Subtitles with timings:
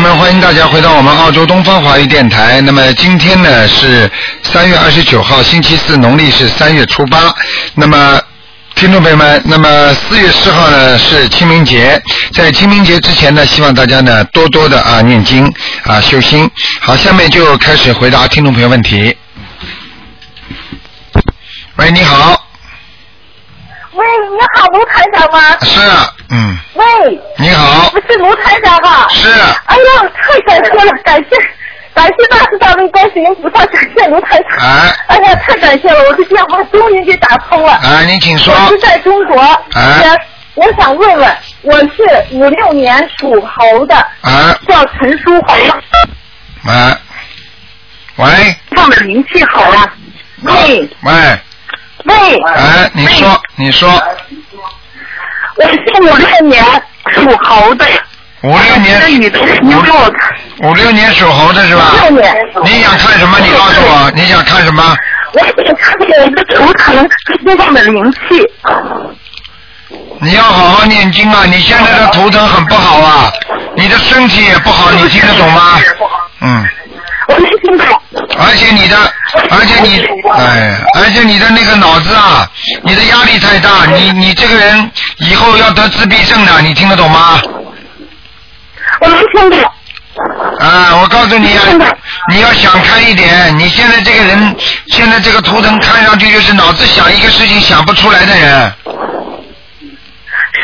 [0.00, 2.60] 们，欢迎大家回到我们澳洲东方华语电台。
[2.60, 4.10] 那么今天呢是
[4.42, 7.34] 三月二十九号，星期四，农历是三月初八。
[7.74, 8.20] 那么
[8.74, 12.02] 听众朋友们，那么四月四号呢是清明节，
[12.34, 15.50] 在清明节之前呢，希望大家呢多多的啊念经
[15.84, 16.50] 啊修心。
[16.80, 19.16] 好，下面就开始回答听众朋友问题。
[21.76, 22.44] 喂，你好，
[23.92, 25.56] 喂，你好，卢台长吗？
[25.62, 25.80] 是，
[26.30, 26.84] 嗯，喂，
[27.38, 27.90] 你好。
[27.90, 29.06] 不，是卢台长哈。
[29.10, 29.28] 是，
[29.66, 31.36] 哎呀，太感谢了，感谢，
[31.94, 34.58] 感谢大慈大悲观世音菩萨，感谢卢台长。
[34.60, 34.94] 哎。
[35.08, 37.80] 哎呀，太感谢了，我的电话终于给打通了。
[37.82, 39.40] 哎，您请说，我是在中国，
[39.74, 40.02] 哎。
[40.54, 45.56] 我我想问问，我是五六年属猴的，啊叫陈淑红，
[46.64, 46.74] 喂，
[48.16, 49.92] 喂，放的名气好了。
[50.42, 50.88] 喂。
[51.02, 51.12] 喂，
[52.04, 52.14] 喂，
[52.46, 53.90] 哎，你说，你说，
[55.56, 56.62] 我是五六年
[57.08, 57.86] 属猴的，
[58.42, 60.36] 五六年这女的，你给我看。
[60.62, 61.92] 五六年属猴的是吧？
[62.02, 62.34] 六年。
[62.64, 63.38] 你想看什么？
[63.40, 64.96] 你告诉我，你想看什么？
[65.32, 67.08] 我想看见我的图腾
[67.44, 68.18] 身上的灵气。
[70.20, 71.44] 你要好好念经啊！
[71.46, 73.32] 你现在的图腾很不好啊，
[73.76, 75.80] 你的身体也不好，你听得懂吗？
[76.40, 76.68] 嗯。
[77.28, 78.96] 而且你的，
[79.50, 82.48] 而且你，哎，而且你的那个脑子啊，
[82.82, 87.40] 你的压力太大，你你这个人以后要得自闭症的，你听得懂吗？
[89.00, 89.60] 我没听懂。
[90.60, 91.62] 啊，我告诉你啊，
[92.30, 93.58] 你要想开一点。
[93.58, 94.56] 你现在这个人，
[94.88, 98.72] 现在这个图腾看上去就是脑子想一个事情想不出来的人。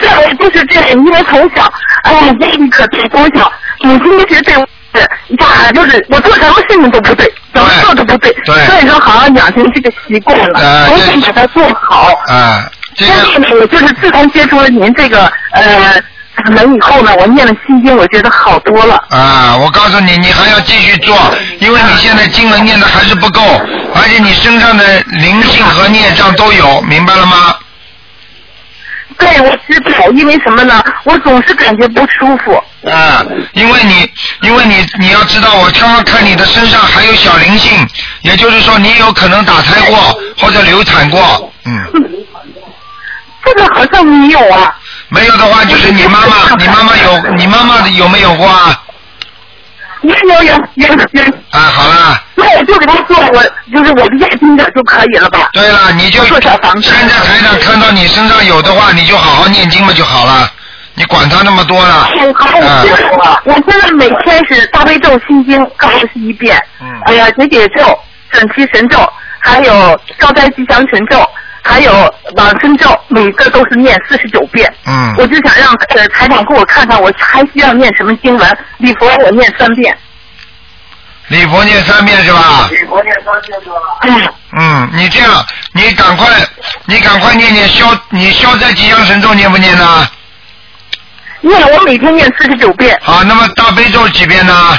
[0.00, 1.70] 是啊，我就是这样，因为从小，
[2.04, 4.66] 哎呀，压力可大，从小母亲一直对我
[5.02, 12.08] 是呀，就是我做什么事情都不对，怎么做都不对，对所以说好好养成这个习惯了，啊我想把它做好。
[12.28, 12.64] 啊，
[12.94, 16.00] 这但是个呢，我就是自从接触了您这个呃
[16.34, 19.02] 法门以后呢，我念了心经，我觉得好多了。
[19.10, 21.16] 啊，我告诉你，你还要继续做，
[21.58, 23.40] 因为你现在经文念的还是不够，
[23.94, 27.54] 而且你身上的灵性和孽障都有，明白了吗？
[29.18, 30.82] 对，我知道，因为什么呢？
[31.04, 32.52] 我总是感觉不舒服。
[32.90, 34.10] 啊，因为你，
[34.42, 37.86] 因为你，你要知道，我刚刚看你的身上还有小灵性，
[38.22, 39.96] 也就是说你有可能打胎过
[40.38, 41.84] 或者流产过，嗯。
[43.44, 44.74] 这个好像没有啊。
[45.08, 48.82] 没有的话，就是你妈妈，你妈妈有，你妈妈有没有过啊？
[50.02, 51.22] 有有有有有。
[51.50, 53.42] 啊，好了，那我就给他做我
[53.72, 55.48] 就是我的眼睛的就可以了吧？
[55.52, 56.82] 对了，你就做小房子。
[56.82, 60.50] 现在台长看到你身上有的话，你就好好念经嘛就好了，
[60.94, 62.08] 你管他那么多了。
[62.18, 62.58] 我好，
[63.30, 67.98] 啊我现在每天是大悲咒心经各二十一遍，嗯哎呀解解咒、
[68.30, 68.98] 准提神咒，
[69.38, 71.18] 还有消灾吉祥神咒，
[71.62, 74.72] 还有往生咒，每个都是念四十九遍。
[74.86, 78.58] 嗯我就想让呃台长给我看看，我还需要念什么经文？
[78.78, 79.96] 礼佛我念三遍。
[81.28, 82.68] 礼佛念三遍是吧？
[84.02, 84.28] 嗯，
[84.58, 86.28] 嗯，你这样，你赶快，
[86.86, 90.06] 你赶快念念消，你消灾吉祥神咒念不念呢？
[91.40, 94.78] 念我每天念四十九遍，好，那么大悲咒几遍呢？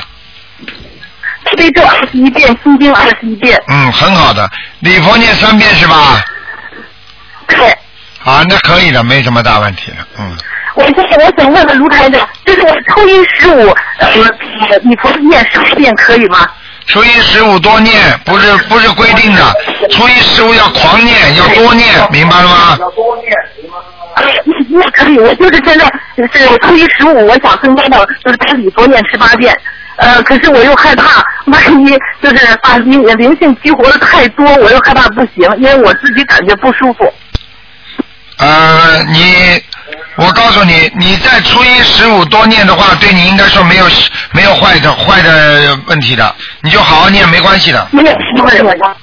[1.46, 3.60] 大悲咒二十一遍，心经二十一遍。
[3.68, 6.22] 嗯，很好的，礼佛念三遍是吧？
[7.48, 7.78] 对。
[8.24, 10.38] 啊，那可以的，没什么大问题的，嗯。
[10.76, 14.10] 我现在我想问问卢台长，就是我初一十五，呃，
[14.82, 16.48] 你不是念十遍可以吗？
[16.88, 17.96] 初一十五多念，
[18.26, 19.42] 不是不是规定的，
[19.92, 22.78] 初一十五要狂念，要多念，明白了吗？
[24.16, 29.56] 哎，那那可以，我就是现在是初一十五，我想增加到就是把礼佛念十八遍，
[29.98, 31.90] 呃，可是我又害怕，万一
[32.22, 37.14] 就是把灵灵性激活的太多，我又害怕不行，因为我自己感觉不舒服。
[38.38, 39.62] 呃，你，
[40.16, 43.86] 我告诉你，你在初一十五多念的话，对你应该说没有
[44.32, 47.88] 没有坏的坏的问题的，你就好好念，没关系的。
[47.92, 48.12] 没有，
[48.44, 48.98] 没有，没有。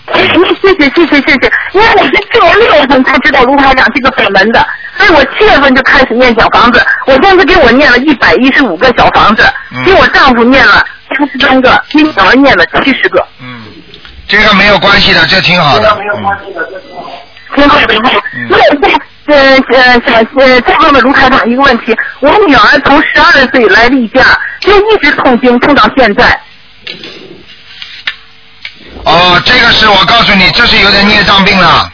[0.63, 4.67] 谢谢谢谢谢谢，因为我是去年六月份才知道卢台长这个本门的，
[4.99, 6.85] 所以我七月份就开始念小房子。
[7.07, 9.49] 我先是给我念了一百一十五个小房子，
[9.87, 10.85] 给我丈夫念了
[11.17, 13.27] 三十三个，给女儿念了七十个。
[13.41, 13.63] 嗯，
[14.29, 15.97] 这个没有关系的，这挺好的。
[16.01, 16.27] 嗯
[17.57, 18.13] 挺好挺好。
[18.33, 18.63] 嗯那我
[19.33, 24.23] 呃呃想呃再问问卢台长一个问题，我女儿从十二岁来例假，
[24.61, 26.41] 就一直痛经痛到现在。
[29.05, 31.91] 哦，这个是我告诉你，这是有点孽障病了。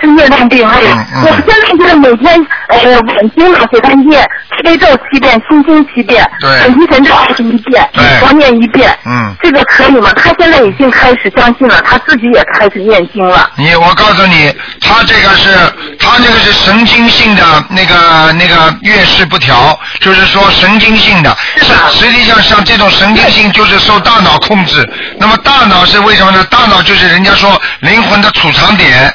[0.00, 4.24] 是孽障病，还有嗯嗯我现在就是每天呃晚经嘛给他念
[4.56, 10.12] 七悲咒七遍，心经七遍，对准提神咒二十一遍，对多念一遍，嗯这个可以吗？
[10.14, 13.50] 他现在已经开始相信了，他自己也开始念经了。
[13.56, 14.54] 你我告诉你，
[14.88, 15.54] 他这个是
[15.98, 21.36] 他这个是神经性的那个那个月事不调，就是说神经性的。
[21.58, 24.88] 是的实际上像这种神经性就是受大脑控制。
[25.18, 26.42] 那么大脑是为什么呢？
[26.50, 29.14] 大脑就是人家说灵魂的储藏点，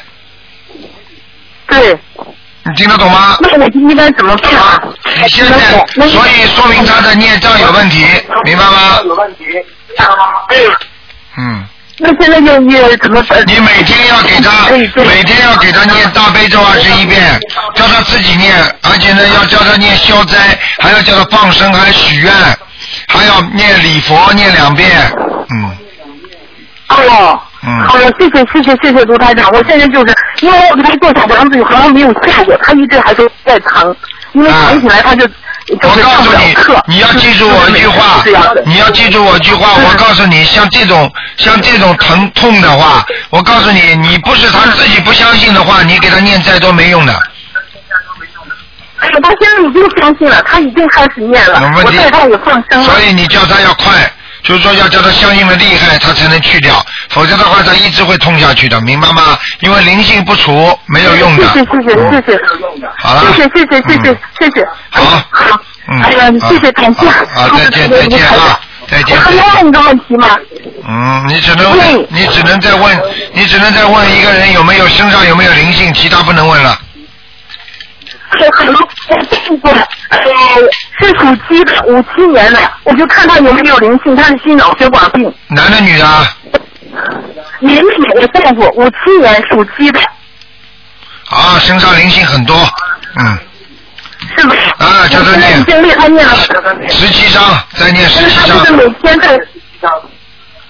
[1.68, 1.98] 对，
[2.64, 3.38] 你听得懂吗？
[3.42, 4.80] 那我应该怎么办啊？
[5.22, 5.58] 你现在
[6.08, 8.06] 所以说明他的孽障有问题，
[8.44, 9.00] 明白吗？
[9.06, 9.46] 有问题。
[10.50, 10.68] 对。
[11.38, 11.66] 嗯。
[12.00, 13.40] 那现在就也怎么办？
[13.46, 14.70] 你每天要给他，
[15.04, 17.40] 每天要给他念大悲咒二十一遍，
[17.76, 20.38] 叫他自己念，而且呢要叫他念消灾，
[20.80, 22.34] 还要叫他放生，还许愿，
[23.08, 24.90] 还要念礼佛念两遍，
[25.50, 25.72] 嗯
[26.90, 27.40] 哦。
[27.66, 33.96] 嗯好了，谢谢谢谢谢谢卢台长，我现在就是因为我给他做小房子好像没有效果，他一直还说在疼，
[34.34, 35.26] 因为疼起来他就。
[35.28, 35.34] 就
[35.70, 36.56] 我告诉你，
[36.88, 38.24] 你要记住我一句话
[38.66, 39.86] 你要记住我一句话，嗯。
[39.86, 47.14] 我告诉你，像这种像这种疼痛的话，我告诉你，你不是他自己不相信的话，你给他念再多没用的。
[49.00, 52.86] 哎呀，他现在已经相信了，他已经开始念了我带他也放生了。
[52.86, 54.12] 所以你叫他要快，
[54.44, 59.38] 就是说要叫他相应的厉害，他才能去掉，否则的话他一直会痛下去的，明白吗？
[59.62, 61.48] 因为灵性不除没有用的。
[61.54, 62.40] 谢谢谢谢谢谢。
[63.00, 64.68] 好了谢谢谢谢谢谢嗯谢谢。
[64.92, 65.60] 好好。
[65.88, 67.10] 嗯哎呀，谢谢感谢。
[67.10, 70.28] 好好再见再见啊再见我还能问一个问题吗？
[70.88, 73.02] 嗯，你只能对你只能再问，
[73.34, 76.78] 你只能再问一个人有没有身上有没有灵性，其他不能问了。
[78.38, 79.72] 是可能我过，
[80.10, 80.20] 呃，
[81.00, 85.34] 是属鸡的，五七年的，我就看他有没有灵性，他是心脑血管病。
[85.48, 86.26] 男的女的啊？
[87.60, 90.00] 年龄我大夫，五七年属鸡的，
[91.30, 92.56] 啊，身上灵性很多，
[93.18, 93.38] 嗯，
[94.38, 94.60] 是不是？
[94.78, 96.36] 啊叫他我现在念已经为他念了。
[96.90, 99.90] 十七章，再念十七他不是张，每天在，哎，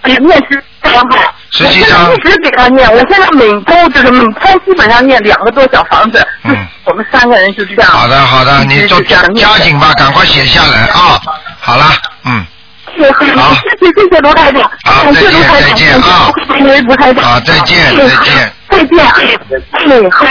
[0.03, 1.33] 念十张哈。
[1.51, 6.55] 十七张我现在一直给他念，我现在每周就是每天基本上念两个多小房子，嗯
[6.85, 7.89] 我们三个人就这样。
[7.91, 11.21] 好的好的，你都是这样念加紧吧，赶快写下来啊。
[11.59, 11.85] 好了，
[12.25, 12.45] 嗯，
[12.97, 20.25] 谢谢好谢谢谢谢卢台长，好感谢卢台长，再见再见啊感谢卢台长，好再见嗯再见，再见，嗯，好。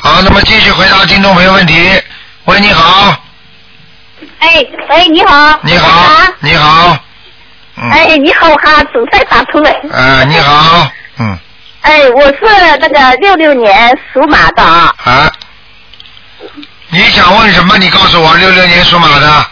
[0.00, 1.74] 好，那么继续回答听众朋友问题。
[2.44, 3.14] 喂，你好，
[4.38, 5.58] 哎哎，你好。
[5.62, 6.96] 你好啊，你好，
[7.80, 9.70] 嗯，哎，你好哈，总算打通了。
[9.92, 10.88] 呃，你好，
[11.18, 11.38] 嗯，
[11.82, 12.38] 哎，我是
[12.80, 14.92] 那个六六年属马的啊。
[15.04, 15.30] 啊，
[16.90, 17.78] 你想问什么？
[17.78, 19.46] 你告诉我，六六年属马的，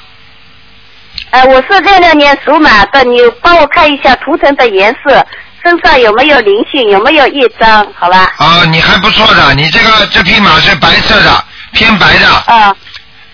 [1.31, 5.25] 哎，我是六六年属马的，你帮我看一下图腾的颜色，
[5.63, 7.87] 身上有没有灵性，有没有一张？
[7.97, 8.33] 好吧。
[8.39, 12.75] 啊，你还不错的，你这个这匹马是白色的，偏白的，啊。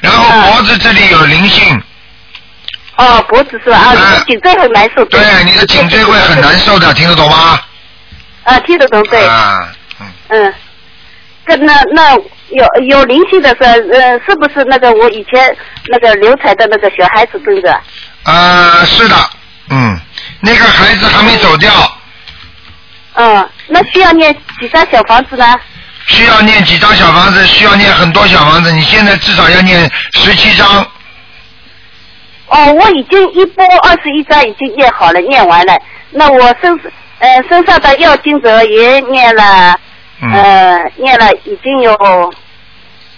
[0.00, 1.80] 然后啊脖子这里有灵性，
[2.96, 3.76] 哦，脖子是吧？
[3.78, 5.04] 啊，啊你的颈椎很难受。
[5.06, 7.60] 对，你的颈椎会很难受的，听得懂吗？
[8.44, 9.24] 啊，听得懂对。
[9.26, 9.68] 啊，
[10.00, 10.54] 嗯，嗯。
[11.44, 15.56] 这那那有有灵性的是呃，是不是那个我以前
[15.88, 17.80] 那个流产的那个小孩子跟着？
[18.24, 19.16] 呃，是的，
[19.70, 19.98] 嗯，
[20.40, 21.72] 那个孩子还没走掉，
[23.14, 25.44] 嗯，那需要念几张小房子呢？
[26.06, 27.44] 需要念几张小房子？
[27.44, 30.86] 需要念很多小房子，你现在至少要念十七张。
[32.54, 35.74] 哦，我已经一波二十一张已经念好了，念完了。
[36.10, 36.78] 那我身
[37.18, 39.74] 呃身上的药经者也念了，
[40.20, 41.94] 嗯，呃念了已经有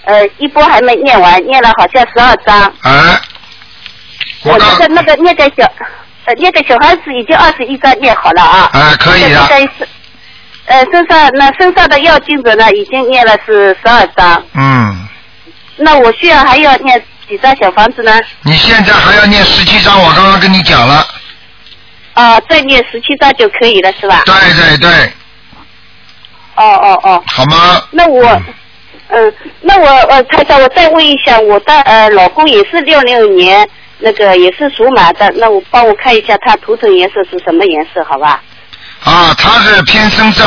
[0.05, 2.63] 呃一波还没念完，念了好像十二张。
[2.83, 3.21] 啊，
[4.45, 5.69] 我那个那个念给小
[6.27, 8.71] 呃念给小孩子已经二十一张念好了啊。
[8.73, 9.89] 哎，可以现的，
[10.67, 15.09] 呃身上那身上的药经者呢已经念了是十二张，嗯，
[15.79, 18.21] 那我需要还要念几张小房子呢？
[18.43, 21.07] 你现在还要念十七章，我刚刚跟你讲了，
[22.15, 24.23] 啊、再念十七张就可以了是吧？
[24.27, 25.13] 对对对，
[26.57, 27.23] 哦哦哦。
[27.27, 27.83] 好吗？
[27.91, 28.43] 那我，
[29.09, 38.43] 嗯，那我呃，太太，我再问一下，我的呃老公也是六六年，那个也是属马的，那我帮我看一下他图腾颜色是什么颜色，好吧？
[39.03, 40.45] 啊，他是偏深色，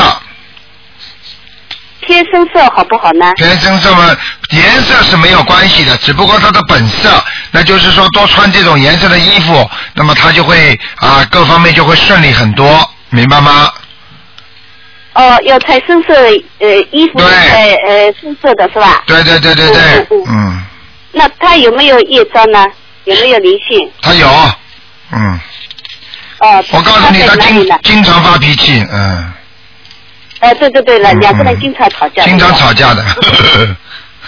[2.07, 3.33] 偏深色好不好呢？
[3.35, 4.15] 偏深色嘛，
[4.51, 13.69] 颜色是没有关系的，只不过它的本色，那就是说多穿这种颜色的衣服，那么它就会啊各方面就会顺利很多，明白吗？
[15.13, 16.13] 哦，要穿深色
[16.59, 19.03] 呃衣服，对呃呃深色的是吧？
[19.05, 20.63] 对对对对对嗯嗯，嗯，
[21.11, 22.65] 那他有没有业障呢？
[23.03, 23.91] 有没有灵性？
[24.01, 24.27] 他有，
[25.11, 25.39] 嗯，
[26.39, 27.67] 哦，我告诉你，他经？
[27.83, 29.33] 经常发脾气，嗯，
[30.39, 32.23] 呃，对对对两个人经常吵架。
[32.23, 33.03] 经常吵架的。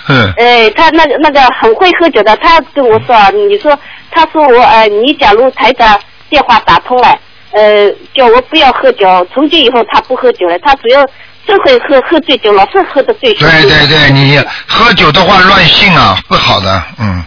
[0.05, 3.77] 哼， 哎，他那个那个很会喝酒的，他跟我说，啊，你说，
[4.11, 5.99] 他说我呃，你假如台长
[6.29, 7.17] 电话打通了，
[7.51, 11.05] 呃，叫我不要喝酒，从今以后他不喝酒了，他只要
[11.45, 13.39] 真会喝喝醉酒，老是喝的醉醺。
[13.39, 17.23] 对对对，你喝酒的话乱性啊，不好的，嗯，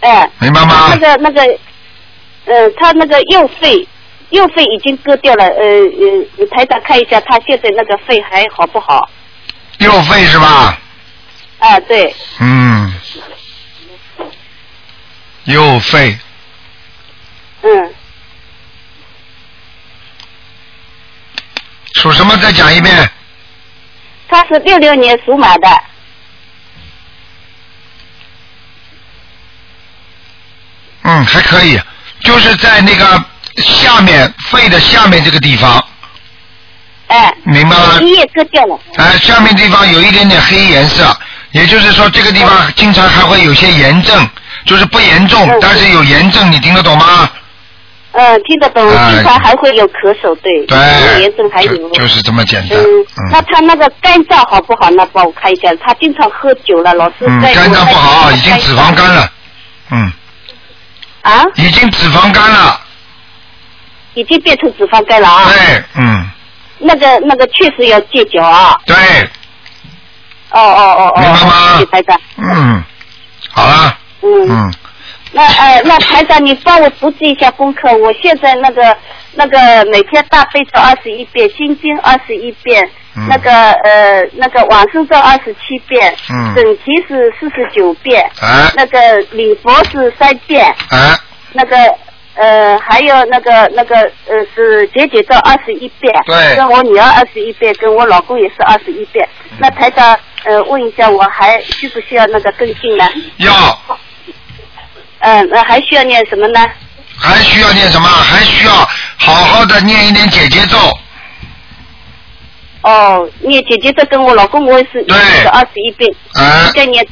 [0.00, 0.96] 哎，明白吗那？
[0.96, 1.42] 个那个，
[2.46, 3.86] 呃，他那个右肺，
[4.30, 5.64] 右肺已经割掉了，呃
[6.38, 9.08] 呃，台长看一下，他现在那个肺还好不好？
[9.78, 10.78] 右肺是吧？
[11.58, 12.92] 啊，对，嗯，
[15.44, 16.18] 右肺，
[17.62, 17.94] 嗯，
[21.94, 22.36] 属什么？
[22.38, 23.10] 再讲一遍。
[24.28, 25.68] 他是六六年属马的，
[31.02, 31.80] 嗯，还可以，
[32.20, 33.24] 就是在那个
[33.56, 35.82] 下面肺的下面这个地方，
[37.08, 37.98] 哎，明白吗？
[38.00, 38.78] 一叶割掉了。
[38.96, 41.16] 哎，下面地方有一点点黑颜色，
[41.52, 44.28] 也就是说这个地方经常还会有些炎症，
[44.64, 47.30] 就是不严重嗯，但是有炎症，你听得懂吗？
[48.16, 51.76] 嗯，听得懂，哎经常还会有咳嗽，对，有对炎症还，有。
[51.76, 52.78] 就就是这么简单。
[52.78, 52.84] 嗯，
[53.32, 54.88] 那嗯他那个肝脏好不好？
[54.90, 55.74] 那帮我看一下。
[55.84, 57.52] 他经常喝酒了，老是嗯，在。
[57.54, 59.12] 肝脏不好，已经脂肪肝。
[59.12, 59.28] 了，
[59.90, 60.12] 嗯，
[61.22, 62.80] 啊，已经脂肪肝了，
[64.14, 65.50] 已经变成脂肪肝了啊。
[65.52, 66.30] 对，嗯，
[66.78, 68.76] 那个那个确实要戒酒啊。
[68.86, 68.94] 对，
[70.50, 71.20] 哦哦哦哦。
[71.20, 72.20] 明白吗谢谢台长。
[72.36, 72.84] 嗯，
[73.50, 74.48] 好了，嗯。
[74.50, 74.74] 嗯，
[75.32, 77.92] 那呃，那台长，你帮我布置一下功课。
[77.96, 78.96] 我现在那个
[79.34, 79.58] 那个
[79.90, 91.18] 每天大悲咒二十一遍，心经二十一遍，嗯那个呃那个往生咒二十七遍，嗯整题是四十九遍，啊那个礼佛是三遍，啊，
[91.52, 91.76] 那个
[92.34, 99.28] 呃还有那个那个呃是姐姐咒二十一遍，对跟我女儿二十一遍，跟我老公也是二十一遍。
[99.58, 103.08] 那台长呃问一下，我还需不需要那个跟进呢？
[103.36, 103.52] 要
[105.20, 106.60] 嗯，那还需要念什么呢？
[107.16, 108.08] 还需要念什么？
[108.08, 108.72] 还需要
[109.16, 110.76] 好好的念一点姐姐咒，
[112.82, 117.06] 哦，念姐姐咒跟我老公我也是对是二十一遍，哎应，该念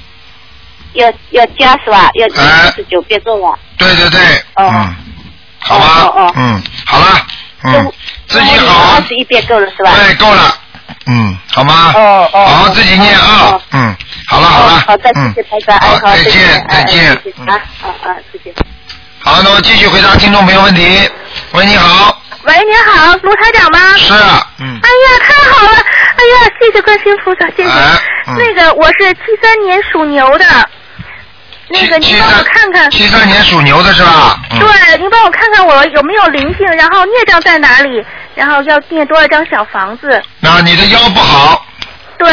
[0.95, 2.11] 要要加是吧？
[2.15, 3.57] 要念十九遍咒啊。
[3.79, 4.21] 对对对，
[4.57, 4.95] 哦嗯，
[5.65, 7.07] 好吧哦哦哦，嗯，好了，
[7.65, 7.93] 嗯，
[8.29, 9.91] 自己好好二十一遍够了是吧？
[9.95, 10.55] 对，够了，
[11.07, 11.93] 嗯，好吗？
[11.95, 13.97] 哦哦好好自己念啊哦，嗯，
[14.29, 17.13] 好了好了哦，好的，嗯谢谢台长，哎，好，再见再见
[17.47, 18.55] 啊啊啊，谢谢。
[19.25, 21.09] 好，那么继续回答听众朋友问题。
[21.53, 23.79] 喂，你好，喂，您好，卢台长吗？
[23.97, 25.79] 是啊，嗯哎，呀，太好了！
[25.79, 27.71] 哎呀，谢谢观世音菩萨，谢谢。
[27.71, 30.45] 哎嗯那个我是七三年属牛的，
[31.73, 34.39] 那个您帮我看看，七三年属牛的是吧？
[34.51, 40.23] 嗯对，您帮我看看我有没有灵性，然后孽障在哪里，然后要念多少张小房子？
[40.41, 41.65] 那你的腰不好，
[42.19, 42.29] 对，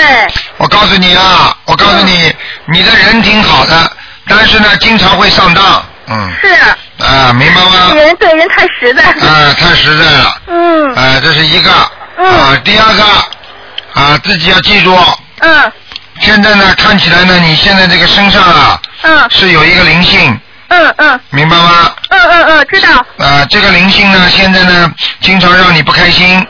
[0.58, 2.34] 我告诉你啊，我告诉你，
[2.66, 3.92] 你的人挺好的，
[4.28, 6.48] 但是呢，经常会上当，嗯，是
[7.06, 7.94] 啊，明白吗？
[7.96, 9.04] 人对人太实在。
[9.04, 11.72] 啊， 太实在了，嗯啊，这是一个，
[12.18, 13.04] 嗯啊，第二个，
[14.02, 14.98] 啊，自己要记住，
[15.40, 15.72] 嗯
[16.22, 21.96] 现在呢，看起来呢，你现在这个身上啊，嗯是有一个灵性，嗯嗯明白吗？
[22.10, 24.92] 嗯嗯嗯，知道啊，这个灵性呢，现在呢，
[25.22, 26.46] 经常让你不开心，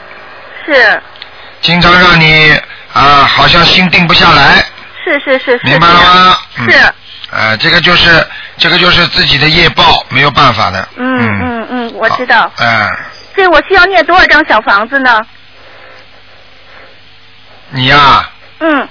[0.65, 1.01] 是
[1.61, 2.59] 经常让你
[2.93, 4.63] 啊，好像心定不下来，
[5.03, 5.61] 是是是是。
[5.63, 6.37] 明白了吗？
[6.57, 6.77] 嗯是。
[7.31, 8.27] 啊，这个就是
[8.57, 10.87] 这个就是自己的业报，没有办法的。
[10.97, 12.51] 嗯嗯嗯，我知道。
[12.57, 12.89] 哎、
[13.35, 15.21] 这我需要念多少张小房子呢？
[17.69, 18.27] 你呀、
[18.59, 18.89] 嗯，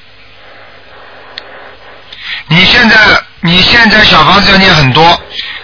[2.47, 2.97] 你现在
[3.41, 5.21] 你现在小房子要念很多，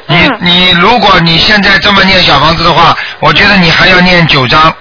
[0.06, 4.74] 你、嗯你如果你现在这么念小房子的话，我觉得你还要念九章。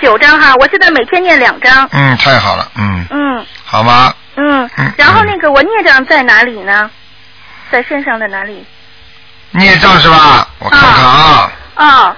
[0.00, 1.88] 九张哈，我现在每天念两张。
[1.92, 4.14] 嗯，太好了，嗯，嗯好吗？
[4.36, 6.90] 嗯嗯，然后那个我孽障在哪里呢？
[7.70, 8.64] 在身上的哪里？
[9.50, 10.48] 孽障是吧？
[10.58, 12.16] 我看看啊，啊，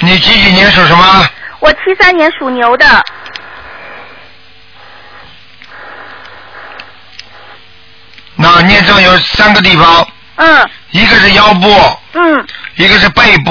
[0.00, 1.24] 你几几年属什么？
[1.60, 2.86] 我七三年属牛的。
[8.36, 13.50] 那孽障有三个地方，嗯一个是腰部，嗯一个是背部，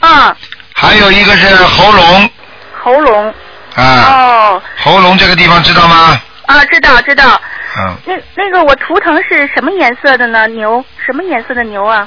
[0.00, 0.36] 嗯，
[0.74, 2.30] 还有一个是喉咙
[2.82, 3.34] 喉咙。
[3.74, 3.84] 啊。
[3.84, 6.20] 哦喉咙这个地方知道吗？
[6.46, 7.40] 啊，知道知道。
[7.78, 10.46] 嗯，那那个我图腾是什么颜色的呢？
[10.48, 12.06] 牛什么颜色的牛啊？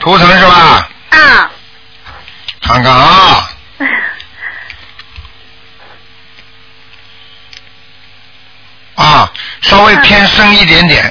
[0.00, 0.88] 图腾是吧？
[1.10, 1.50] 啊。
[2.62, 3.48] 看看啊，
[8.94, 9.30] 啊，
[9.60, 11.02] 稍微偏深一点点，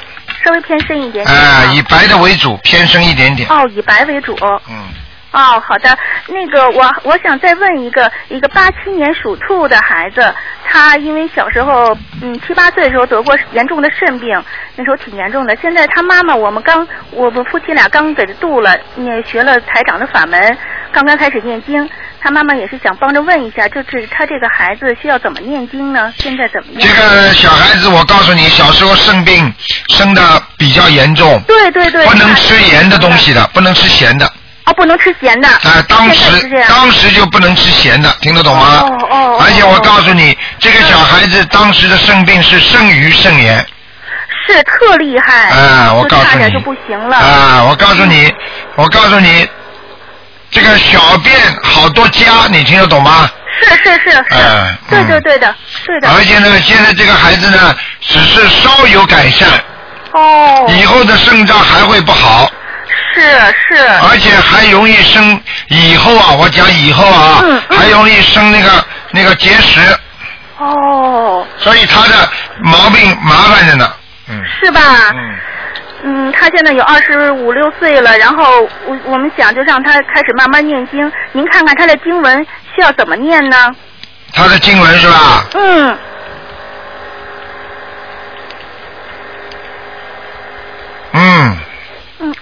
[0.43, 1.37] 稍微偏深一点点。
[1.37, 3.49] 啊，以白的为主，偏深一点点。
[3.49, 4.37] 哦，以白为主。
[4.69, 4.87] 嗯，
[5.31, 5.97] 哦，好的。
[6.27, 10.33] 那个，我我想再问一个，一个八七年属兔的孩子，
[10.63, 14.43] 他因为小时候，嗯，七八岁的时候得过严重的肾病，
[14.75, 15.55] 那时候挺严重的。
[15.61, 20.57] 现在他妈妈，我们刚，我们夫妻俩刚给他度了，也学了台长的法门，
[20.93, 21.89] 刚刚开始念经。
[22.23, 26.13] 他妈妈也是想帮着问一下，就是他这个孩子需要怎么念经呢？
[26.19, 26.81] 现在怎么样？
[26.87, 29.51] 这个小孩子，我告诉你，小时候肾病
[29.89, 30.21] 生的
[30.55, 34.31] 比较严重，对对对，不能吃盐的东西的，不能吃咸的。
[34.65, 35.47] 啊，不能吃咸的。
[35.47, 38.81] 啊，当时当时就不能吃咸的，听得懂吗？
[38.81, 43.65] 哦哦哦而且我告诉你，这个小孩子当时的肾病是肾盂肾炎。
[44.47, 46.29] 是特厉害，啊，我告诉你。
[46.29, 47.17] 差点就不行了。
[47.17, 48.31] 啊，我告诉你，
[48.75, 49.47] 我告诉你，
[50.51, 53.29] 这个小便好多家，你听得懂吗？
[53.63, 54.77] 是是是是，嗯。
[54.89, 55.55] 对嗯对对的，
[55.85, 56.09] 对的。
[56.11, 59.47] 而且呢，现在这个孩子呢，只是稍有改善，
[60.13, 62.51] 哦，以后的肾脏还会不好，
[63.15, 65.39] 是是，而且还容易生
[65.69, 67.77] 以后啊，我讲以后啊，嗯嗯。
[67.77, 69.79] 还容易生那个那个结石，
[70.57, 72.29] 哦，所以他的
[72.61, 73.93] 毛病麻烦着呢。
[74.27, 74.43] 嗯。
[74.59, 74.81] 是吧？
[75.13, 75.35] 嗯，
[76.03, 81.11] 嗯，他现在有二十五六岁了，然后我我们想就让他开始慢慢念经。
[81.31, 83.75] 您看看他的经文需要怎么念呢？
[84.33, 85.45] 他的经文是吧？
[85.53, 85.97] 嗯，
[91.13, 91.57] 嗯，
[92.19, 92.35] 嗯，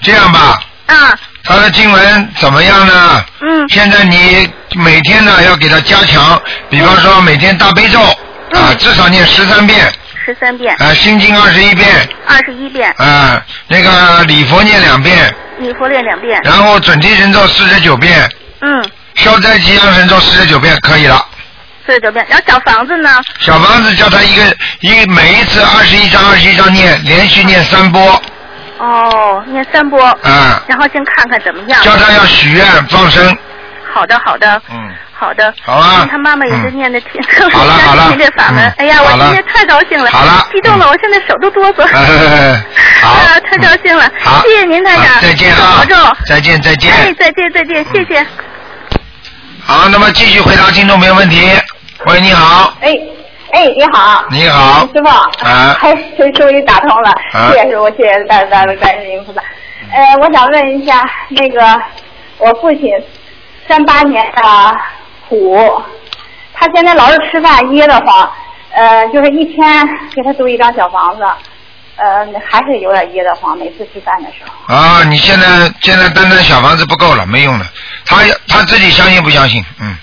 [0.00, 1.14] 这样吧，啊，
[1.44, 3.24] 他的经文怎么样呢？
[3.42, 6.40] 嗯，现在你每天呢要给他加强，
[6.70, 9.92] 比方说每天大悲咒啊，嗯至少念十三遍，
[10.28, 11.88] 十三遍，啊，心经二十一遍，
[12.26, 16.38] 二十一遍，啊，那个礼佛念两遍，礼佛念两遍。
[16.44, 18.30] 然后准提神咒四十九遍，
[18.60, 21.24] 嗯，消灾吉祥神咒四十九遍，可以了。
[21.86, 22.26] 四十九遍。
[22.28, 23.08] 然后小房子呢？
[23.40, 28.22] 小房子叫他一个一每一次二十一章二十一章念，连续念三波，
[28.76, 30.04] 哦，念三波。
[30.04, 31.82] 啊，然后先看看怎么样。
[31.82, 33.34] 叫他要许愿放生，
[33.94, 34.60] 好的，好的。
[34.70, 36.06] 嗯，好的，好啊。
[36.10, 36.76] 他妈妈也是嗯。
[36.76, 37.20] 念的挺
[37.50, 38.08] 好了好了。
[38.10, 38.62] 您这法门。
[38.64, 40.46] 嗯，哎呀，我今天太高兴了，好了。
[40.52, 40.88] 激动了，嗯。
[40.88, 41.84] 我现在手都哆嗦。
[43.02, 43.08] 好。
[43.10, 45.06] 啊，太高兴了，好，谢谢您台长。
[45.06, 45.76] 好，再见啊。
[45.78, 46.92] 保重，再见再见。
[46.92, 48.24] 哎，再见再见，谢谢。
[49.64, 51.50] 好，那么继续回答听众朋友问题。
[52.06, 52.96] 喂，你好，哎
[53.52, 54.86] 哎，你好，你好。
[54.94, 55.08] 师傅，
[55.44, 55.76] 啊。
[55.80, 55.94] 哎，
[56.32, 57.50] 终于打通了，啊。
[57.52, 59.40] 谢谢师傅，谢谢大大的观世音菩萨。
[59.92, 61.80] 呃，我想问一下，那个
[62.38, 62.90] 我父亲
[63.66, 64.42] 三八年的
[65.28, 65.82] 虎，
[66.54, 68.30] 他现在老是吃饭噎得慌，
[68.72, 71.22] 呃，就是一天给他租一张小房子，
[71.96, 74.74] 呃，还是有点噎得慌，每次吃饭的时候。
[74.74, 75.46] 啊，你现在
[75.80, 77.64] 现在单单小房子不够了，没用了。
[78.06, 78.16] 他
[78.48, 79.62] 他自己相信不相信？
[79.80, 79.94] 嗯，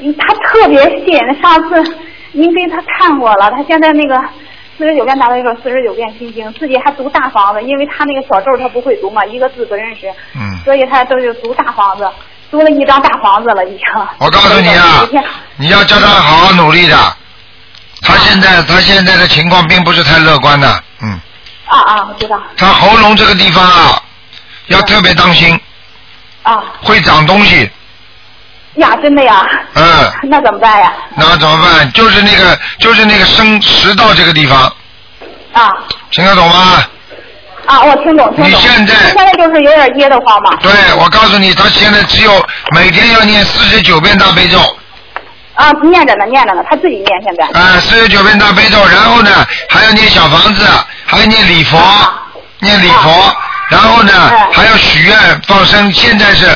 [0.00, 1.96] 嗯他特别信，上次
[2.32, 4.20] 您给他看过了，他现在那个
[4.76, 12.08] 四十九遍大悲咒，四十九遍心经，自己还读大房子，因为他那个小咒他不会读嘛，一个字不认识，嗯所以他都是读大房子，
[12.54, 13.80] 读了一张大房子了已经。
[14.18, 15.04] 我告诉你啊，
[15.56, 16.96] 你要叫他好好努力的。
[18.00, 21.18] 他现在他现在的情况并不是太乐观的，嗯，
[21.66, 24.00] 啊啊，我知道他喉咙这个地方啊，
[24.66, 25.58] 要特别当心，
[26.42, 27.68] 啊会长东西，
[28.74, 30.92] 呀，真的呀，嗯， 那怎么办呀？
[31.16, 31.90] 那怎么办？
[31.92, 34.60] 就是那个就是那个生食道这个地方，
[35.54, 35.68] 啊
[36.10, 36.84] 听得懂吗？
[37.66, 38.50] 啊，我听懂听懂。
[38.50, 40.56] 你现在他现在就是有点噎得慌嘛。
[40.62, 42.30] 对，我告诉你，他现在只有
[42.74, 44.58] 每天要念四十九遍大悲咒，
[45.54, 47.44] 啊，念着呢念着呢，他自己念现在。
[47.58, 49.30] 啊，四十九遍大悲咒，然后呢
[49.68, 50.66] 还要念小房子，
[51.06, 51.78] 还要念礼佛，
[52.60, 53.34] 念礼佛，
[53.70, 55.90] 然后呢哎还要许愿放生。
[55.92, 56.46] 现在是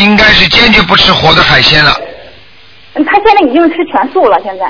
[0.00, 1.96] 应该是坚决不吃活的海鲜了。
[2.94, 4.64] 嗯他现在已经吃全素了，现在。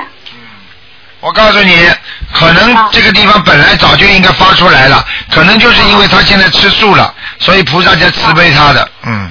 [1.20, 1.88] 我告诉你，
[2.32, 8.88] 可能啊这个地方本来早就应该发出来了，可能就是因为他现在吃素了，所以菩萨才慈悲他的。
[9.04, 9.30] 嗯，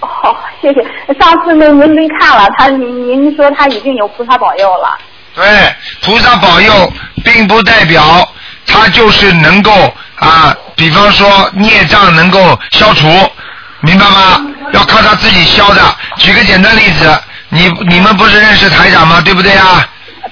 [0.00, 0.82] 哦、谢谢。
[1.20, 4.98] 上次那您没看了，他您您说他已经有菩萨保佑了。
[5.34, 6.92] 对，菩萨保佑，
[7.24, 8.28] 并不代表
[8.66, 13.06] 他就是能够啊，比方说孽障能够消除，
[13.80, 14.44] 明白吗？
[14.72, 15.80] 要靠他自己消的。
[16.16, 17.16] 举个简单例子，
[17.50, 19.20] 你你们不是认识台长吗？
[19.24, 19.86] 对不对啊？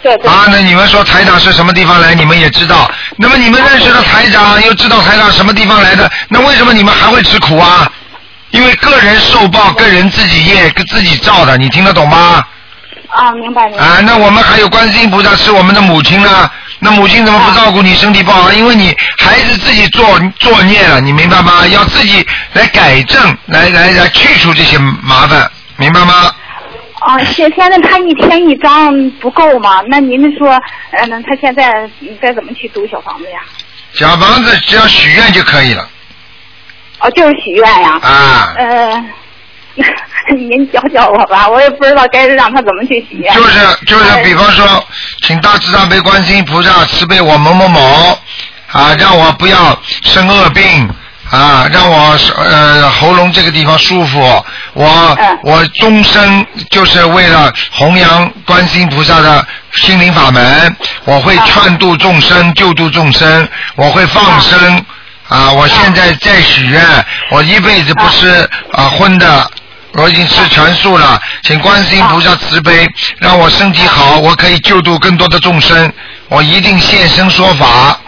[0.05, 0.31] 对对。
[0.31, 2.15] 啊，那你们说台长是什么地方来？
[2.15, 2.91] 你们也知道。
[3.17, 7.91] 那么你们认识的台长，又知道台长什么地方来的，那为什么你们还会吃苦啊？
[8.51, 12.45] 因为个人受报，个人自己业，自己造的，你听得懂吗？
[13.09, 13.85] 啊，明白明白。
[13.85, 18.53] 啊，那我们还有观世音菩萨是我们的母亲呢，那母亲怎么不照顾你身体不好？
[18.53, 21.67] 因为你孩子自己作作孽了，你明白吗？
[21.69, 26.31] 要自己来改正，来来来去除这些麻烦，明白吗？
[27.07, 29.83] 啊，现现在他一天一张不够吗？
[29.89, 30.49] 那您说，
[30.91, 33.41] 呃，那他现在嗯该怎么去租小房子呀？
[33.93, 35.89] 小房子只要许愿就可以了
[37.01, 37.99] 哦，就是许愿呀。
[38.03, 38.55] 啊。
[38.57, 39.05] 呃，
[40.37, 43.35] 您教教我吧，我也不知道该让他怎么去许愿。
[43.35, 44.85] 就是就是，哎比方说，
[45.21, 48.19] 请大慈大悲观世音菩萨慈悲我某某某
[48.73, 50.89] 啊，让我不要生恶病
[51.35, 54.45] 啊，让我呃喉咙这个地方舒服，
[54.75, 64.85] 我嗯我终生就是为了弘扬观世音菩萨的心灵法门，我会啊劝度众生、救度众生，我会放生。
[65.29, 66.81] 啊，我现在在许愿，
[67.31, 69.51] 我一辈子不吃啊荤的，
[69.95, 72.87] 我已经吃全素了，请观世音菩萨慈悲，
[73.19, 75.93] 让我身体好，我可以救度更多的众生，
[76.29, 77.99] 我一定现身说法，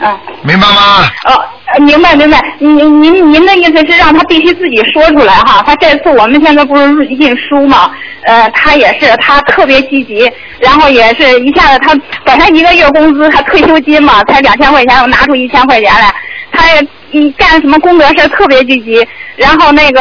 [0.00, 0.18] 嗯。
[0.42, 1.10] 明白吗？
[1.24, 1.48] 哦，呃
[1.80, 2.40] 明白明白。
[2.58, 5.62] 您您您的意思是让他必须自己说出来哈？
[5.66, 7.90] 他这次我们现在不是印书嘛？
[8.24, 16.14] 呃，他也是，他特别积极，然后也是一下子他本来一个月工资，他退休金嘛，才两千块钱，我拿出一千块钱来，
[16.52, 19.06] 他也嗯干什么功德事特别积极，
[19.36, 20.00] 然后那个。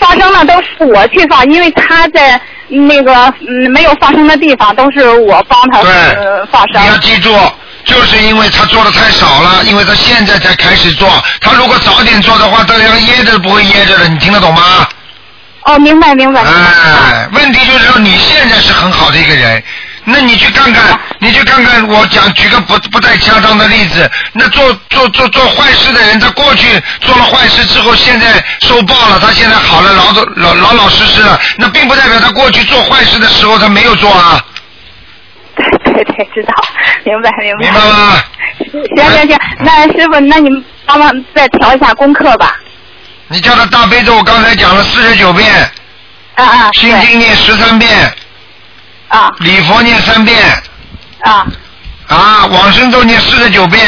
[0.00, 6.86] 放生呢都是我去放，因为他在那个嗯没有放生的地方，都是我帮他呃放生你。
[6.86, 7.30] 要记住，
[7.88, 11.08] 就是因为他做的太少了，因为他现在才开始做，
[11.40, 14.86] 他如果早点做的话，他连噎着都不会噎着的，你听得懂吗？
[15.64, 16.42] 哦，明白明白。
[16.42, 19.62] 哎，问题就是说你现在是很好的一个人，
[20.04, 26.68] 那你去看看，你去看看，我讲举个不不太恰当的例子，那做做做做坏事的人，他过去
[27.00, 34.42] 做了坏事之后，现在受报了，他现在好了，老老老老实实了，那并不代表他过去做坏事的时候他没有做啊，
[35.84, 36.54] 对对对，知道，
[37.04, 37.64] 明白明白。
[37.64, 38.22] 明白吗？
[38.96, 42.56] 行行行，那师傅，那你们帮忙再调一下功课吧。
[43.28, 45.52] 你叫他大悲咒，我刚才讲了四十九遍，
[46.34, 48.12] 啊啊，心经念十三遍，
[49.08, 49.30] 啊。
[49.40, 50.38] 礼佛念三遍，
[51.20, 51.46] 啊，
[52.08, 53.86] 啊，往生咒念四十九遍，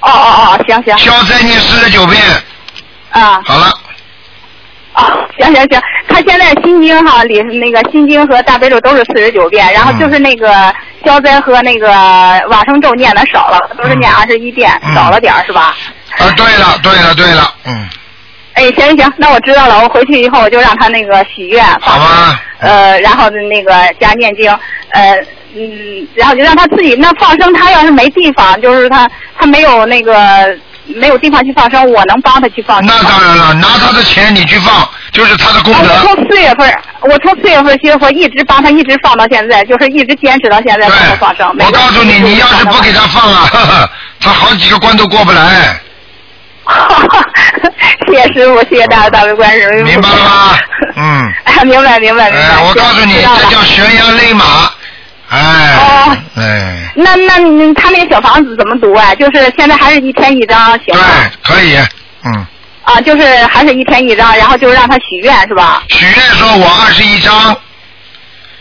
[0.00, 2.22] 哦哦哦，行行，消灾念四十九遍，
[3.10, 3.40] 啊。
[3.44, 3.72] 好了。
[4.94, 10.72] 哦，行行行，他现在心经哈里那个心经和大悲咒都是四十九遍，然后嗯就是那个
[11.04, 11.88] 消灾和那个
[12.48, 15.74] 往生咒念的少了，都是念嗯二十一遍，嗯少了点儿是吧？
[16.18, 17.88] 啊，对了，对了，对了，嗯，
[18.54, 22.38] 哎，行行行，那我知道了，我回去以后我就让他那个许愿，好吗？
[22.60, 24.48] 呃，然后那个加念经，
[24.90, 25.16] 呃，
[25.56, 32.86] 嗯，然后就让他自己那放生，他要是没地方，就是他他没有那个没有地方去放生，我能帮他去放生。
[32.86, 36.14] 那当然了，拿他的钱你去放，就是他的功德我。
[36.14, 41.48] 从四月份，我从四月份、七月份一直帮他，一直放到现在，就是一直坚持到现在帮他放生。
[41.58, 45.80] 我告诉你，你要是不给他放啊，呵 呵他好几个关都过不来。
[48.08, 49.84] 谢 谢师傅，谢谢大家大悲观世音。
[49.84, 50.58] 明白了吗
[50.96, 52.46] 嗯 哎，明白明白明白。
[52.46, 54.44] 哎，我告诉你，这叫悬崖勒马。
[55.30, 57.34] 哎哦，哎，那那
[57.74, 59.14] 他那个小房子怎么读啊？
[59.14, 61.76] 就是现在还是一天一张行吗对？，可以，
[62.24, 62.46] 嗯，
[62.84, 65.82] 啊，就是还是一天一张，然后就是让他许愿是吧？
[65.88, 67.34] 许愿说我二十一张，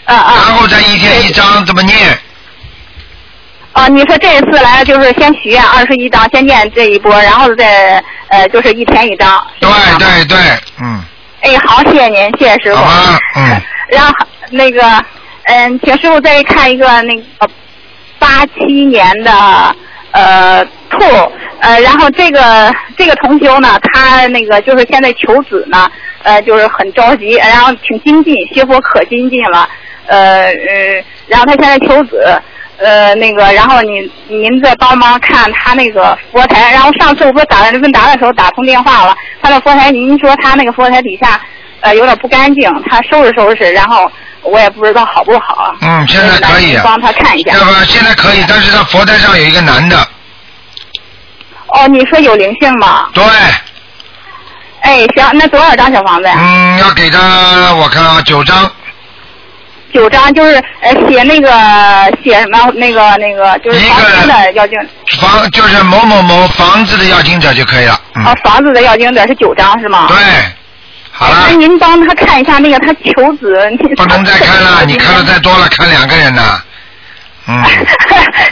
[0.06, 0.34] 啊啊。
[0.36, 2.18] 然后再一天一张怎么念，
[3.74, 9.46] 啊，你说这一次来了就是先许愿二十一张，先念这一波，然后再呃就是一天一张。
[9.60, 10.38] 对对对，
[10.82, 11.04] 嗯，
[11.42, 12.78] 哎，好，谢谢您，谢谢师傅。
[12.78, 14.14] 好吧嗯 然后
[14.50, 14.82] 那个，
[15.44, 17.50] 嗯，请师傅再看一个那个
[18.20, 19.32] 八七年的
[20.12, 21.00] 呃兔，
[21.60, 25.90] 呃，然后这个这个同修呢，他那个就是现在求子呢，
[26.24, 29.68] 呃，就是很着急，然后挺精进，学佛可精进了，
[30.08, 32.42] 呃呃，然后他现在求子。
[32.76, 41.40] 呃，那个，然后您您再帮忙看他那个佛台，然后上次我不是打问答的时候打通电话了，他的佛台，您说他那个佛台底下
[41.84, 45.76] 呃有点不干净，他收拾收拾，然后我也不知道好不好。
[45.82, 46.82] 嗯，现在可以啊。
[46.84, 47.64] 帮他看一下要。
[47.64, 49.98] 不现在可以，但是他佛台上有一个男的，
[51.68, 53.08] 哦，你说有灵性吗？
[53.14, 53.24] 对，
[54.82, 56.36] 哎，行，那多少张小房子呀？
[56.40, 58.70] 嗯，要给他，我看啊，九张，
[59.94, 61.50] 九张，就是呃写那个
[62.24, 64.78] 写什么那个那个就是房子的要经，
[65.20, 68.00] 房就是某某某房子的要经者就可以了。
[68.16, 70.08] 嗯，哦，房子的要经者是九张是吗？
[70.08, 70.18] 对，
[71.16, 73.56] 好了那，您帮他看一下那个他求子。
[73.96, 76.62] 不能再看了， 你看的太多了，看两个人呢。
[77.46, 77.62] 嗯，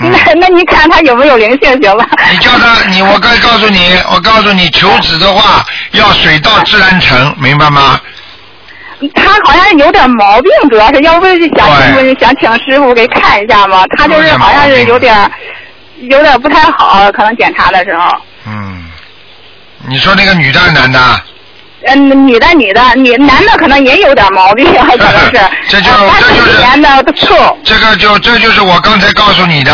[0.12, 2.06] 那那你看他有没有灵性行吗？
[2.32, 8.00] 你叫他，你我该告诉你，我告诉你，求子的话要水到自然成，明白吗？
[9.16, 13.84] 他好像有点毛病，主要是要不是想对想请师傅给看一下嘛？
[13.98, 15.32] 他就是好像是有点
[16.02, 18.16] 有点不太好，可能检查的时候。
[18.46, 18.84] 嗯，
[19.88, 21.00] 你说那个女的还是男的？
[21.88, 25.40] 嗯，女的女的，女男的可能也有点毛病，可能是。
[25.68, 27.36] 这就呃这就是几年的兔。
[27.64, 29.74] 这个就这就是我刚才告诉你的，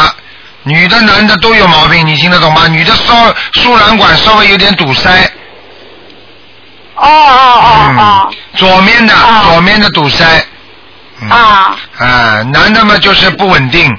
[0.64, 2.68] 女的男的都有毛病，你听得懂吗？
[2.68, 5.10] 女的稍输卵管稍微有点堵塞，
[6.96, 9.44] 哦哦哦哦，左面的、啊。
[9.52, 10.26] 左面的堵塞，
[11.30, 13.94] 啊，啊，男的嘛就是不稳定，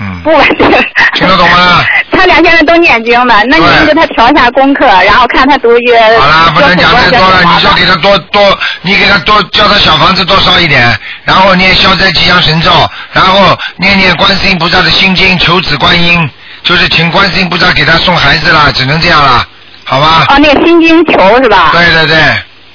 [0.00, 0.70] 嗯，不稳定。
[1.14, 1.84] 听得懂吗？
[2.10, 5.92] 他俩现在都念经的，那对您给他调一下功课，然后看他读一。
[6.18, 12.70] 好啦，不能讲太多了，你就说给他多多，你给他多叫他小房子多烧一点，然后念消灾吉祥神咒，
[13.12, 16.28] 然后念念观世音菩萨的心经，求子观音，
[16.62, 19.46] 就是请观世音菩萨给他送孩子啦，只能这样了，
[19.84, 20.24] 好吧？
[20.28, 21.70] 哦，那个心经求是吧？
[21.72, 22.16] 对对对，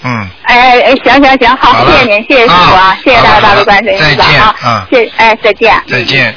[0.03, 5.83] 嗯，哎哎，行行行，好，好谢谢您，谢谢师傅啊啊，谢谢大好了好了慈大悲观世音菩萨再见啊啊，谢，哎，再见。
[5.89, 6.35] 再见。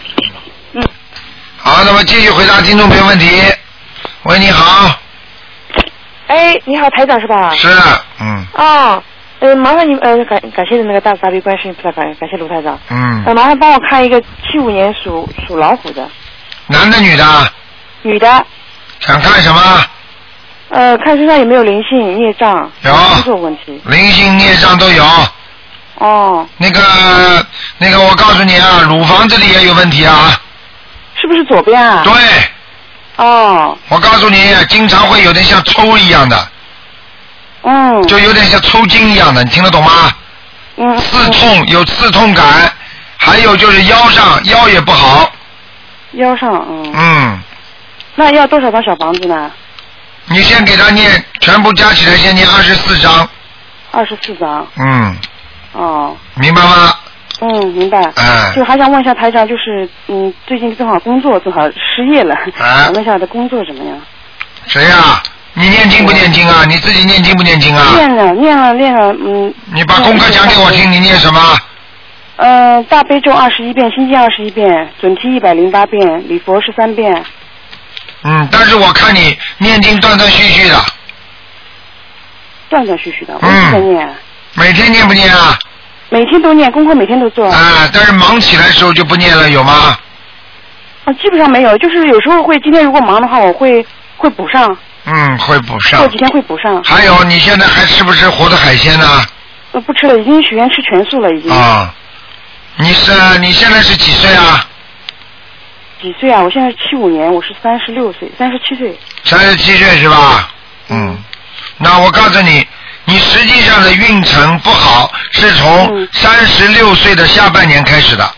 [1.68, 1.70] 嗯。
[1.70, 3.42] 好，那么继续回答听众朋友问题。
[4.24, 4.90] 喂，你好，
[6.26, 7.54] 哎，你好，台长是吧？
[7.54, 7.68] 是，
[8.20, 9.02] 嗯哦，
[9.40, 12.78] 呃，麻烦你，呃，感感谢那个大慈大悲观世音菩萨，感感谢卢台长。
[12.90, 16.09] 嗯，呃，麻烦帮我看一个七五年属属老虎的
[16.66, 17.52] 男的女的，
[18.02, 18.46] 女的，
[19.00, 19.61] 想看什么？
[20.70, 23.81] 呃，看身上有没有灵性、孽障、有工作问题。
[23.85, 25.04] 灵性孽障都有。
[25.96, 26.81] 哦，那个
[27.78, 30.40] 那个，我告诉你啊，乳房这里也有问题啊。
[31.28, 32.02] 是不是左边啊？
[32.02, 32.12] 对，
[33.16, 36.48] 哦，我告诉你，经常会有点像抽一样的，
[37.62, 40.10] 嗯，就有点像抽筋一样的，你听得懂吗？
[40.76, 42.72] 嗯，刺痛，有刺痛感，
[43.18, 45.30] 还有就是腰上腰也不好，
[46.12, 47.40] 腰上，嗯，嗯，
[48.14, 49.50] 那要多少张小房子呢？
[50.26, 53.28] 你先给他念，全部加起来先念二十四章，
[53.90, 54.66] 二十四张。
[54.76, 55.16] 嗯，
[55.72, 56.94] 哦，明白吗？
[57.40, 58.03] 嗯，明白。
[58.16, 64.01] 哎就还想问一下台长，就是嗯，最近正好工作正好失业了，哎想问一下他的工作怎么样？
[64.66, 65.22] 谁呀、
[65.55, 66.64] 你念经不念经啊？
[66.66, 67.92] 你自己念经不念经啊？
[67.94, 69.55] 念了，念了，念了，嗯。
[69.72, 71.40] 你把功课讲给我听，你念什么？
[72.37, 77.24] 呃，大悲咒二十一遍，心经二十一遍，准提一百零八遍，礼佛十三遍。
[78.22, 80.77] 嗯，但是我看你念经断断续续的，
[82.68, 84.14] 断断续续的，我嗯一直在念，
[84.55, 85.59] 每天念不念啊？
[86.11, 87.49] 每天都念，功课每天都做。
[87.51, 89.99] 啊，但是忙起来的时候就不念了，有吗？
[91.05, 93.85] 啊，基本上没有，就是有时候会，今天如果忙的话，我会
[94.16, 96.09] 会补上，嗯，会补上过。
[96.09, 96.83] 几天会补上。
[96.83, 99.07] 还有，你现在还吃不吃活的海鲜呢？
[99.73, 101.51] 呃，不吃了，已经许愿吃全素了，已经。
[101.53, 101.94] 啊，
[102.77, 104.64] 你是你现在是几岁啊？
[106.01, 106.40] 几岁啊？
[106.40, 108.99] 我现在是七五年，我是三十六岁，三十七岁。
[109.25, 110.49] 三十七岁是吧？
[110.88, 111.18] 嗯，
[111.77, 112.66] 那我告诉你，
[113.09, 118.35] 你实际上的运程不好，是从嗯三十六岁的下半年开始的。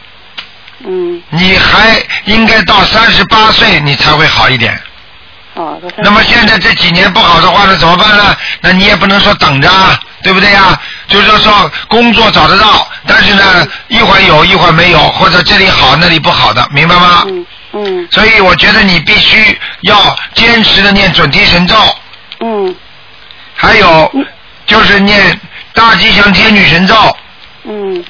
[0.86, 4.80] 嗯，你还应该到三十八岁你才会好一点。
[5.54, 8.36] 哦，到30那么现在这几年不好的话，那怎么办呢？
[8.60, 10.80] 那你也不能说等着啊，对不对呀？
[11.08, 17.24] 就是说工作找得到，但是呢，一会儿有一会儿没有，或者这里好那里不好的，明白吗？
[17.26, 21.74] 嗯嗯所以我觉得你必须要坚持的念准提神咒，
[22.38, 22.74] 嗯
[23.54, 24.24] 还有嗯
[24.70, 25.36] 就是念
[25.74, 26.94] 大吉祥天女神咒，
[27.64, 28.04] 嗯，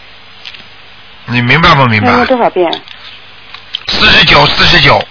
[1.25, 2.27] 你明白不明白念白？
[2.27, 2.71] 多少遍？
[3.89, 5.03] 四十九，四十九，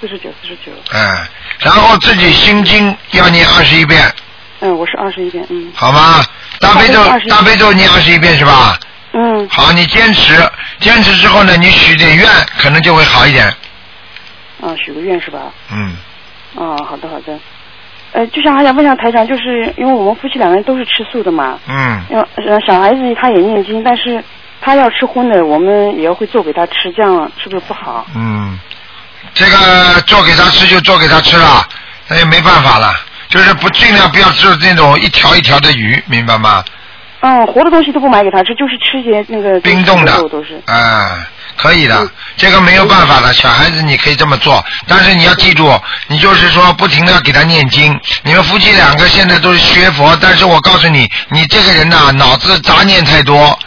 [0.00, 0.72] 四十九，四十九。
[0.92, 1.28] 嗯，
[1.60, 4.12] 然后自己心经要念二十一遍，
[4.58, 6.24] 嗯，我是二十一遍，嗯好吗？
[6.58, 8.76] 大悲咒大悲咒21大悲咒念二十一遍是吧？
[9.12, 13.46] 嗯，好，你坚持，坚持之后呢，你许点愿，可能就会好一点。
[14.60, 15.38] 啊，许个愿是吧？
[15.70, 15.96] 嗯，
[16.56, 17.38] 哦，好的好的。
[18.18, 24.20] 呃，就像还想问一下台长，就是因为我们夫妻两个人都是吃素的嘛，嗯，因为呃小孩子他也念经，但是
[24.60, 28.04] 他要吃荤的，我们也要会做给他吃，这样是不是不好？
[28.16, 28.58] 嗯，
[29.34, 31.64] 这个做给他吃就做给他吃了，
[32.08, 32.92] 那也没办法了，
[33.28, 36.64] 就是不尽量不要吃那种一条一条的鱼，明白吗？
[37.20, 41.24] 嗯，活的东西都不买给他吃，就是吃一些那个冰冻的肉都是。，啊，
[41.58, 45.68] 可以的嗯，这个没有办法的，小孩子你可以这么做，但是你要记住，
[46.06, 47.98] 你就是说不停的要给他念经。
[48.22, 53.58] 你们夫妻两个现在都是学佛，但是我告诉你，你这个人呐、脑子杂念太多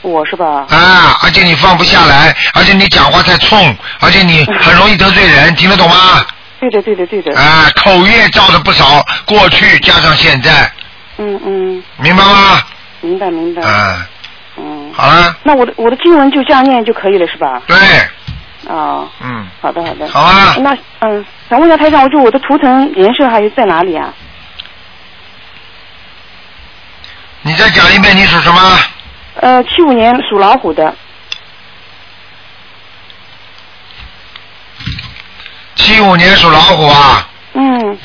[0.00, 0.64] 我是吧？
[0.70, 6.24] 啊，而且你放不下来，而且你讲话太冲，而且你很容易得罪人， 听得懂吗？
[6.60, 7.38] 对的对的对的。
[7.38, 10.72] 啊，口业造的不少，过去加上现在，
[11.18, 12.62] 嗯嗯，明白吗？
[13.00, 13.62] 明白明白。
[13.62, 14.06] 啊，嗯。
[15.00, 17.62] 好了，那我的我的经文就这样念就可以了是吧？
[17.68, 17.76] 对，
[18.66, 20.08] 哦、嗯，好的好的。
[20.08, 24.12] 好啊那嗯，想问一下台长，我就我的图腾颜色还有在哪里啊？
[27.42, 28.60] 你再讲一遍，你属什么？
[29.36, 30.92] 呃，七五年属老虎的。
[35.76, 37.28] 七五年属老虎啊。
[37.52, 37.98] 嗯。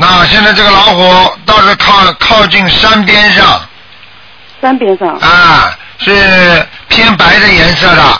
[0.00, 3.60] 那啊，现在这个老虎倒是靠靠近山边上
[4.62, 8.18] 山边上啊，是偏白的颜色的，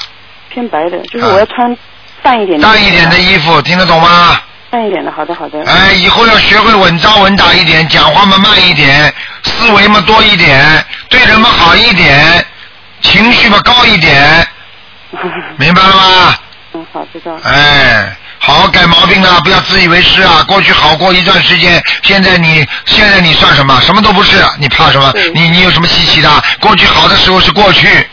[0.49, 1.77] 偏白的，就是我要穿
[2.21, 2.67] 淡一点的。
[2.67, 4.41] 淡一点的衣服，听得懂吗？
[4.71, 5.64] 淡一点的，好的好的。
[5.64, 9.14] 哎，以后要学会稳扎稳打一点，讲话嘛慢一点，
[9.45, 12.45] 思维嘛多一点，对人们好一点，
[13.03, 14.47] 情绪嘛高一点，
[15.57, 16.35] 明白了吗？
[16.75, 17.33] 嗯，好，知道。
[17.45, 20.44] 哎，好好改毛病啊，不要自以为是啊！
[20.46, 23.81] 过去好过一段时间，现在你现在你算什么？
[23.81, 25.12] 什么都不是，你怕什么？
[25.35, 26.31] 你你有什么稀奇的？
[26.61, 28.07] 过去好的时候是过去，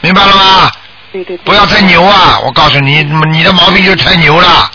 [0.00, 0.66] 明白了吗？
[0.66, 0.70] 嗯
[1.12, 1.44] 对对对。
[1.44, 2.38] 不要太牛啊！
[2.44, 4.70] 我告诉你，你的毛病就是太牛了，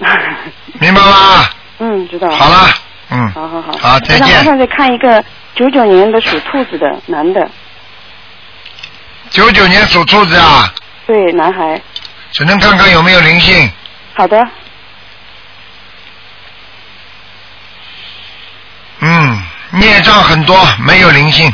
[0.80, 1.46] 明白吗？
[1.80, 2.30] 嗯，知道。
[2.30, 2.70] 好了，
[3.10, 3.72] 嗯，好好好。
[3.78, 5.22] 好再见那马上再看一个
[5.54, 7.46] 九九年的属兔子的男的，
[9.30, 10.72] 九九年属兔子啊，
[11.06, 11.78] 对，男孩。
[12.32, 13.70] 只能看看有没有灵性。
[14.14, 14.48] 好的，
[19.00, 21.52] 嗯，孽障很多，没有灵性。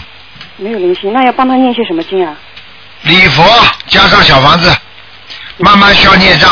[0.57, 2.35] 没有灵性，那要帮他念些什么经啊？
[3.03, 3.45] 礼佛
[3.87, 4.75] 加上小房子，
[5.59, 6.51] 慢慢消孽障，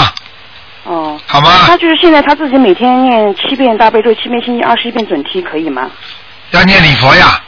[0.84, 1.18] 哦。
[1.26, 1.64] 好吗？
[1.66, 5.90] 他就是现在他自己每天念七遍大悲咒，七遍心经，二十一遍准提，可以吗？
[6.50, 7.42] 要念礼佛呀，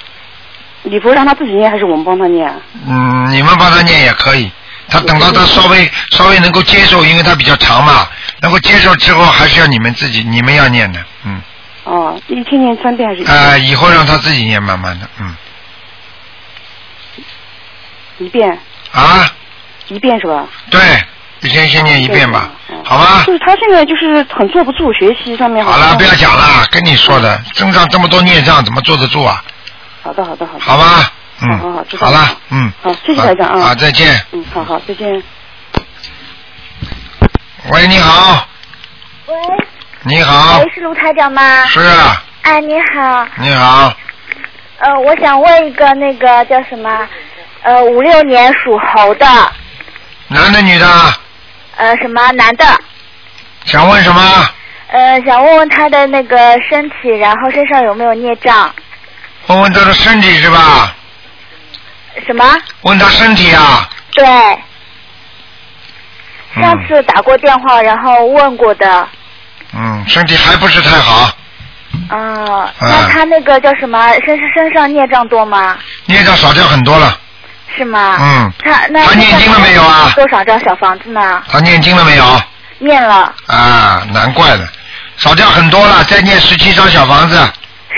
[0.85, 2.57] 礼佛让他自己念还是我们帮他念啊？
[2.89, 4.51] 嗯，你们帮他念也可以。
[4.88, 8.09] 他等到他稍微稍微能够接受，因为他比较长嘛，
[8.40, 11.40] 能够接受之后，还是要你们自己你们要念的，嗯，
[11.85, 13.66] 哦，一天念三遍还是一啊、遍？
[13.68, 15.37] 以后让他自己念，慢慢的，嗯，
[18.18, 18.59] 一遍，
[18.92, 19.31] 啊，
[19.88, 20.46] 一遍是吧？
[20.70, 20.81] 对，
[21.40, 22.51] 一天先念一遍吧，
[22.85, 23.25] 好吧？
[23.27, 29.42] 就是他现在就是很坐不住，学习上面好了，不要讲了，跟你说嗯的，身上这么多孽障，怎么坐得住啊？
[30.03, 30.61] 好的，好的，好的。
[30.61, 33.61] 好吧，嗯，好好好知道好了了，嗯，好，谢谢台长啊。
[33.68, 34.20] 好，再见。
[34.33, 35.22] 嗯，好好，再见。
[37.70, 38.46] 喂，你好，
[39.27, 39.35] 喂，
[40.05, 41.66] 你好喂，，是卢台长吗？
[41.66, 43.92] 是啊，哎，你好，你好，
[44.79, 47.09] 呃，我想问一个那个叫什么，
[47.62, 49.27] 呃，五六年属猴的，
[50.29, 50.87] 男的女的，
[51.77, 52.64] 呃，什么男的，
[53.64, 54.49] 想问什么？
[54.88, 56.37] 呃，想问问他的那个
[56.70, 58.72] 身体，然后身上有没有孽障？
[59.49, 60.94] 问问他的身体是吧？
[62.24, 62.44] 什么？
[62.83, 63.88] 问他身体啊？
[64.12, 64.24] 对，
[66.61, 69.09] 上嗯次打过电话，然后问过的。
[69.74, 71.31] 嗯，身体还不是太好，
[72.11, 74.12] 嗯、那他那个叫什么？
[74.24, 75.76] 身身上孽障多吗？
[76.07, 77.18] 孽障少掉很多了。
[77.76, 78.16] 是吗？
[78.18, 81.42] 嗯，他那他念经了没有啊多少张小房子呢？
[81.50, 82.42] 他念经了没有？
[82.79, 84.66] 念了啊，难怪了，
[85.16, 87.37] 少掉很多了，再念十七张小房子。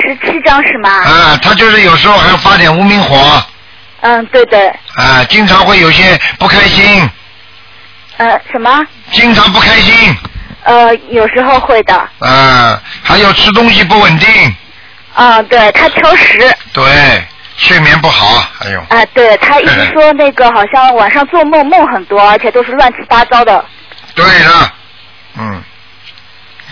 [0.01, 0.91] 十七张是吗？
[0.91, 3.43] 啊，他就是有时候还要发点无名火，
[4.01, 4.69] 嗯，对对。
[4.97, 7.09] 啊，经常会有些不开心，
[8.17, 8.87] 呃，什么？
[9.13, 10.17] 经常不开心，
[10.65, 11.95] 呃，有时候会的。
[12.21, 14.57] 啊，还有吃东西不稳定，
[15.15, 16.39] 啊，对他挑食。
[16.73, 16.85] 对，
[17.57, 23.65] 睡眠不好，还有，啊，对他一直说那个好像晚上做梦梦很多，而且都是乱七八糟的。
[24.15, 24.73] 对的，
[25.39, 25.63] 嗯，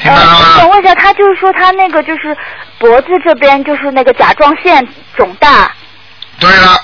[0.03, 0.39] 听呃，到了吗？
[0.55, 2.37] 我想问一下，他就是说他那个就是
[2.79, 4.87] 脖子这边就是那个甲状腺
[5.17, 5.73] 肿大，
[6.39, 6.81] 对了，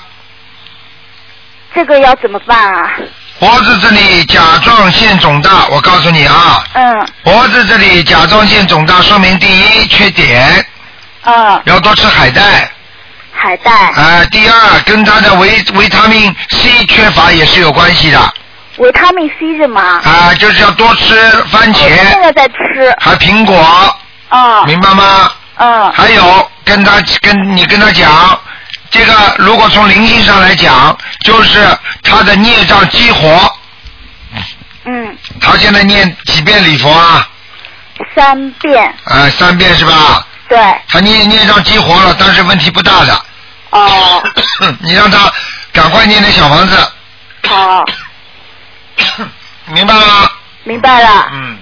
[1.73, 2.91] 这个要怎么办啊？
[3.39, 10.65] 脖子这里甲状腺肿大，我告诉你啊，嗯脖子这里甲状腺肿大，说明第一缺碘，
[11.25, 12.69] 嗯，要多吃海带。
[13.35, 18.31] 海带、啊、第二跟他的维维他命 C 缺乏也是有关系的啊、
[18.77, 19.81] 维他命 C 是吗？
[20.05, 21.15] 啊就是要多吃
[21.51, 22.95] 番茄现，在在吃。
[22.99, 23.57] 还苹果，
[24.29, 24.63] 啊。
[24.65, 25.31] 明白吗？
[25.57, 25.91] 嗯。
[25.91, 28.39] 还有跟他跟你跟他讲，
[28.93, 31.67] 这个如果从灵性上来讲，就是
[32.03, 33.51] 他的孽障激活。
[34.85, 35.17] 嗯。
[35.41, 37.27] 他现在念几遍礼佛啊？
[38.15, 38.85] 三遍。
[39.05, 40.23] 啊、三遍是吧？
[40.47, 40.59] 对。
[40.89, 43.25] 他孽孽障激活了，但是问题不大的。
[43.71, 44.23] 哦。
[44.79, 45.31] 你让他
[45.71, 46.91] 赶快念点小房子，
[47.47, 47.83] 好，
[49.73, 50.29] 明白了吗？
[50.65, 51.29] 明白了。
[51.33, 51.57] 嗯。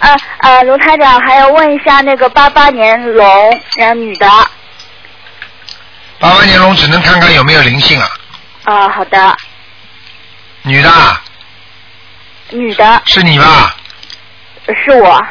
[0.00, 4.26] 呃呃，卢台长还要问一下那个八八年龙，然后女的。
[6.18, 8.08] 八万年龙只能看看有没有灵性啊，
[8.64, 9.36] 啊、好的，
[10.62, 11.20] 女的啊
[12.50, 13.76] 女的是你吧？
[14.84, 15.22] 是我。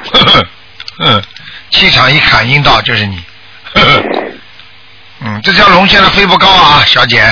[1.00, 1.24] 嗯，
[1.72, 3.24] 气场一感应到就是你。
[5.26, 7.24] 嗯，这条龙现在飞不高啊，小姐，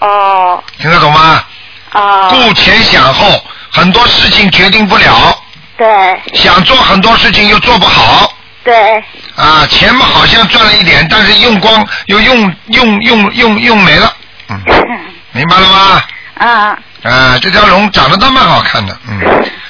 [0.00, 1.44] 哦听得懂吗？
[1.92, 2.28] 啊。
[2.30, 5.42] 顾前想后，很多事情决定不了，
[5.76, 5.86] 对
[6.34, 8.32] 想做很多事情又做不好。
[8.66, 9.04] 对，
[9.36, 14.12] 啊，钱嘛好像赚了一点，但是用光又用用用用用没了，
[14.48, 14.60] 嗯，
[15.32, 16.02] 明白了吗？
[16.38, 19.20] 啊啊，这条龙长得倒蛮好看的，嗯，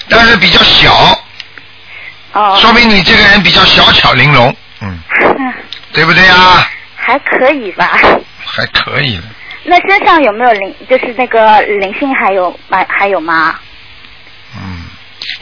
[0.09, 0.93] 但是比较小，
[2.33, 4.99] 哦，说明你这个人比较小巧玲珑，嗯，
[5.93, 6.67] 对不对啊？
[6.97, 7.93] 还可以吧。
[8.47, 9.23] 还可以的。
[9.65, 10.75] 那身上有没有灵？
[10.89, 13.55] 就是那个灵性还有还还有吗？
[14.57, 14.85] 嗯，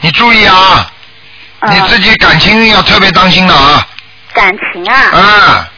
[0.01, 0.91] 你注意啊，嗯
[1.71, 3.87] 你自己感情要特别当心的啊。
[4.33, 4.95] 感情啊？
[5.13, 5.69] 啊，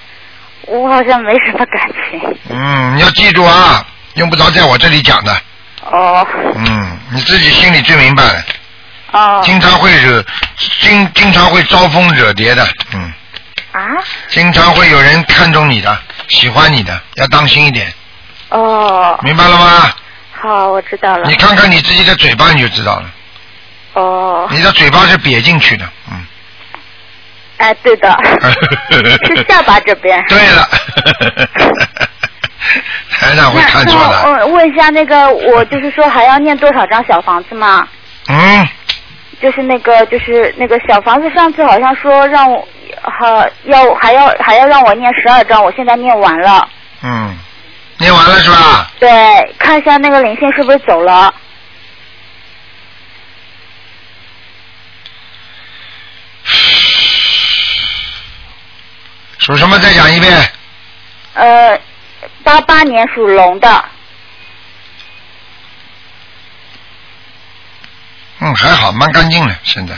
[0.63, 2.39] 我好像没什么感情。
[2.51, 3.85] 嗯，你要记住啊，
[4.15, 5.37] 用不着在我这里讲的。
[5.89, 6.27] 哦
[6.57, 8.45] 嗯，你自己心里最明白了，
[9.13, 10.25] 哦经常会惹，
[10.81, 13.13] 经经常会招蜂惹蝶的，嗯，
[13.71, 13.87] 啊
[14.29, 17.93] 经常会有人看中你的，喜欢你的，要当心一点，
[18.49, 19.93] 哦，明白了吗？
[20.33, 21.37] 好，我知道了你。
[21.37, 23.09] 看看你自己的嘴巴你就知道了，
[23.97, 26.27] 哦，你的嘴巴是瘪进去的，嗯。
[27.57, 28.11] 哎，对的，
[29.35, 30.23] 是下巴这边。
[30.29, 30.69] 对了，
[33.11, 34.23] 台长会看错那的。
[34.39, 37.89] 那我问一下，那个我就是说还要念多少张小房子吗？
[38.29, 38.69] 嗯，
[39.41, 42.69] 就是那个就是那个小房子，上次好像说让我
[43.03, 43.27] 好
[43.65, 46.69] 要还要还要让我念十二张，我现在念完了。
[47.03, 47.35] 嗯，
[47.97, 48.91] 念完了是吧？
[49.01, 49.09] 对，
[49.59, 51.33] 看一下那个灵性是不是走了？
[59.47, 59.79] 属什么？
[59.79, 60.51] 再讲一遍。
[61.35, 61.81] 呃，
[62.43, 63.85] 八八年属龙的。
[68.41, 69.95] 嗯，还好，蛮干净的，现在。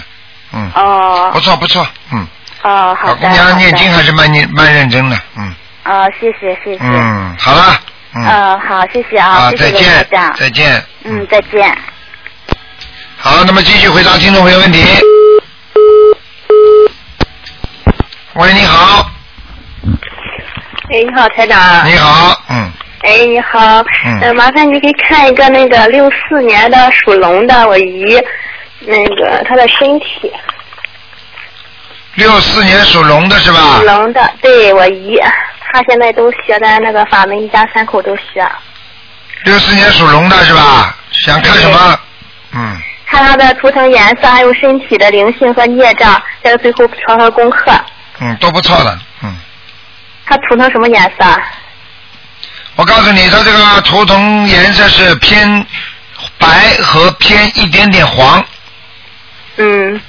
[0.52, 0.70] 嗯。
[0.74, 2.28] 哦不错不错，嗯。
[2.62, 3.22] 哦，好的。
[3.22, 6.78] 老姑娘念经还是蛮念蛮认真的，嗯啊，谢谢谢谢。
[6.82, 7.80] 嗯，好了，
[8.16, 8.26] 嗯。
[8.26, 10.34] 嗯，好，谢谢啊，好，谢谢罗台再见，。
[10.36, 10.86] 再见。
[11.04, 11.78] 嗯，再见。
[13.16, 14.84] 好，那么继续回答听众朋友问题。
[18.34, 19.10] 喂，你好，
[20.90, 21.86] 哎，你好，台长。
[21.86, 21.94] 你。
[21.96, 22.72] 好，嗯，
[23.02, 23.58] 哎，你好。
[24.06, 28.18] 嗯呃麻烦你给看一个那个六四年的属龙的我姨，
[28.80, 30.32] 那个她的身体。
[32.14, 33.84] 六四年属龙的是吧属？
[33.84, 35.16] 龙的，对我姨，
[35.60, 38.46] 她现在都学咱那个法门，一家三口都学。
[39.44, 40.96] 六四年属龙的是吧？
[41.12, 42.00] 想看什么？
[42.54, 42.76] 嗯，
[43.06, 47.70] 看她的图腾颜色，还有身体的灵性和孽障，再最后调和功课。
[48.20, 48.98] 嗯，都不错的，
[50.28, 50.30] 嗯。
[50.30, 51.42] 她图腾什么颜色？
[52.76, 55.66] 我告诉你，它这个图腾颜色是偏
[56.38, 56.46] 白
[56.82, 58.44] 和偏一点点黄，
[59.56, 60.00] 嗯，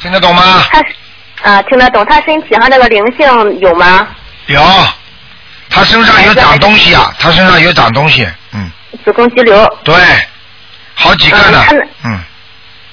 [0.00, 0.64] 听得懂吗？
[0.70, 2.04] 他啊，听得懂。
[2.06, 4.08] 他身体上那个灵性有吗？
[4.46, 4.62] 有，
[5.68, 8.70] 他身上有长东西啊，他身上有长东西，嗯，
[9.04, 9.66] 子宫肌瘤。
[9.84, 9.94] 对，
[10.94, 12.18] 好几个呢嗯，嗯，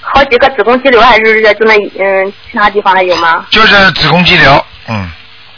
[0.01, 3.45] 好几个子宫肌瘤，还是就那嗯其他地方还有吗？
[3.49, 5.09] 就是子宫肌瘤，嗯，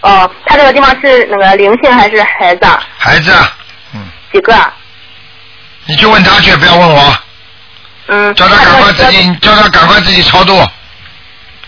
[0.04, 2.66] 哦，他这个地方是那个灵性还是孩子？
[2.98, 3.32] 孩子，
[3.94, 4.54] 嗯几个？
[5.86, 7.18] 你去问他去，不要问我，
[8.08, 8.36] 嗯。
[8.36, 10.60] 叫他赶快自己，叫他赶快自己超度，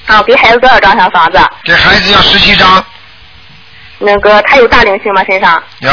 [0.07, 1.39] 啊，给孩子多少张小房子？
[1.63, 2.85] 给孩子要十七张，
[3.99, 5.23] 那个他有大灵性吗？
[5.29, 5.63] 身上？
[5.79, 5.91] 有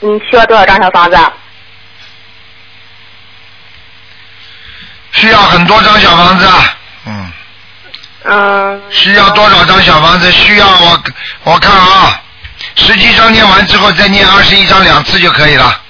[0.00, 1.16] 你需要多少张小房子？
[5.12, 7.32] 需要很多张小房子啊，嗯，
[8.24, 8.82] 嗯。
[8.90, 10.30] 需要多少张小房子？
[10.30, 11.02] 需要我
[11.44, 12.20] 我看啊，
[12.76, 15.80] 十七张念完之后再念二十一张两次就可以了。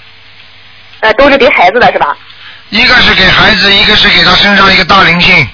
[1.00, 2.16] 呃，都是给孩子的是吧？
[2.70, 5.46] 一个是给孩子，一个是给他身上一个大灵性，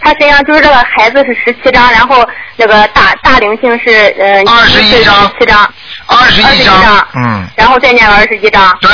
[0.00, 5.70] 他身上就是这个孩子是十七张，然后那个大大灵性是呃二十一张七张，
[6.06, 8.74] 二十21一张张，嗯，然后再念二十一张。
[8.80, 8.90] 对，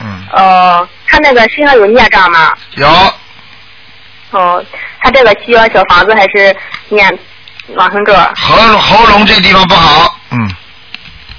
[0.00, 2.52] 嗯，哦，他那个身上有孽障吗？
[2.74, 2.88] 有
[4.30, 4.64] 哦，
[5.00, 6.54] 他这个需要小房子还是
[6.88, 7.18] 念
[7.74, 8.12] 往生咒？
[8.34, 10.54] 喉喉咙这地方不好，嗯，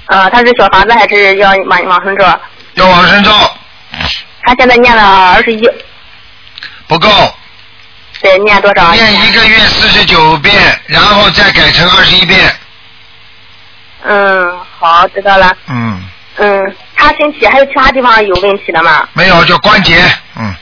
[0.06, 2.24] 呃，他是小房子还是要往往生咒？
[2.74, 3.30] 要往生咒
[4.42, 5.68] 他现在念了二十一，
[6.86, 7.08] 不够，
[8.20, 8.92] 得念多少？
[8.92, 12.52] 念一个月四十九遍，然后再改成二十一遍，
[14.02, 15.54] 嗯，好，知道了。
[15.68, 16.02] 嗯，
[16.36, 19.06] 嗯，他身体还有其他地方有问题的吗？
[19.12, 20.02] 没有就关节，
[20.36, 20.54] 嗯，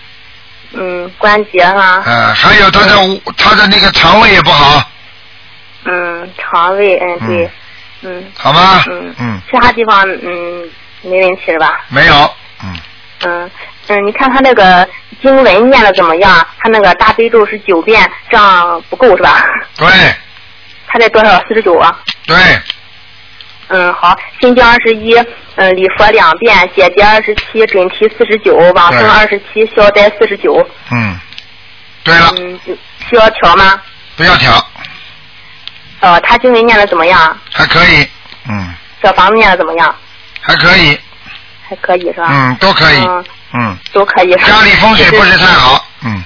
[0.73, 4.83] 嗯，关节哈，呃，还有他的他的那个肠胃也不好，
[5.85, 7.51] 嗯，肠胃，嗯，对，
[8.03, 8.83] 嗯，好吗？
[8.91, 10.71] 嗯嗯，其他地方嗯
[11.03, 11.81] 没问题是吧？
[11.89, 12.15] 没有，
[12.63, 12.75] 嗯，
[13.25, 13.51] 嗯
[13.89, 14.87] 嗯，你看他那个
[15.23, 16.47] 经文念的怎么样？
[16.59, 19.45] 他那个大悲咒是九遍，这样不够是吧？
[19.77, 19.89] 对
[20.87, 21.43] 他得多少？
[21.49, 21.99] 四十九啊？
[22.27, 22.37] 对，
[23.69, 25.15] 嗯，好，心经二十一，
[25.57, 30.67] 嗯，礼佛两遍，解结二十七，准提四十九，往生对二十七，消灾四十九。
[30.91, 31.19] 嗯，
[32.03, 32.59] 对了，嗯，
[33.09, 33.81] 需要调吗？
[34.17, 34.53] 不要调，
[36.01, 37.37] 呃，他经文念的怎么样？
[37.53, 38.09] 还可以，
[38.49, 39.95] 嗯，小房子念的怎么样？
[40.41, 40.99] 还可以，
[41.69, 42.29] 还可以是吧？
[42.31, 44.33] 嗯，都可以，嗯，嗯，都可以。
[44.37, 46.25] 家里风水不是太好，嗯，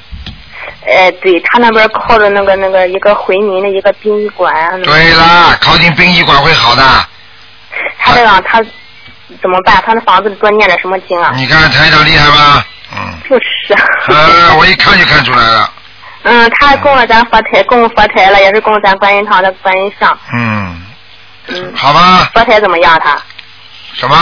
[0.87, 4.81] 呃，对他那边靠着那个那个一个回民的一个殡仪馆。
[4.83, 6.83] 对啦，靠近殡仪馆会好的。
[7.99, 8.61] 他这个他
[9.41, 9.83] 怎么办？
[9.87, 11.33] 他那房子里多念点什么经啊？
[11.35, 12.67] 你看台长厉害吧？
[12.95, 13.19] 嗯。
[13.29, 13.75] 就是。
[14.09, 15.73] 呃，我一看就看出来了。
[16.25, 20.17] 嗯，他供了咱佛台，供佛台了，也是供咱观音堂的观音像。
[20.33, 20.83] 嗯。
[21.49, 21.73] 嗯。
[21.75, 22.31] 好吧。
[22.35, 23.01] 佛台怎么样？
[23.03, 23.19] 他
[23.95, 24.17] 什么？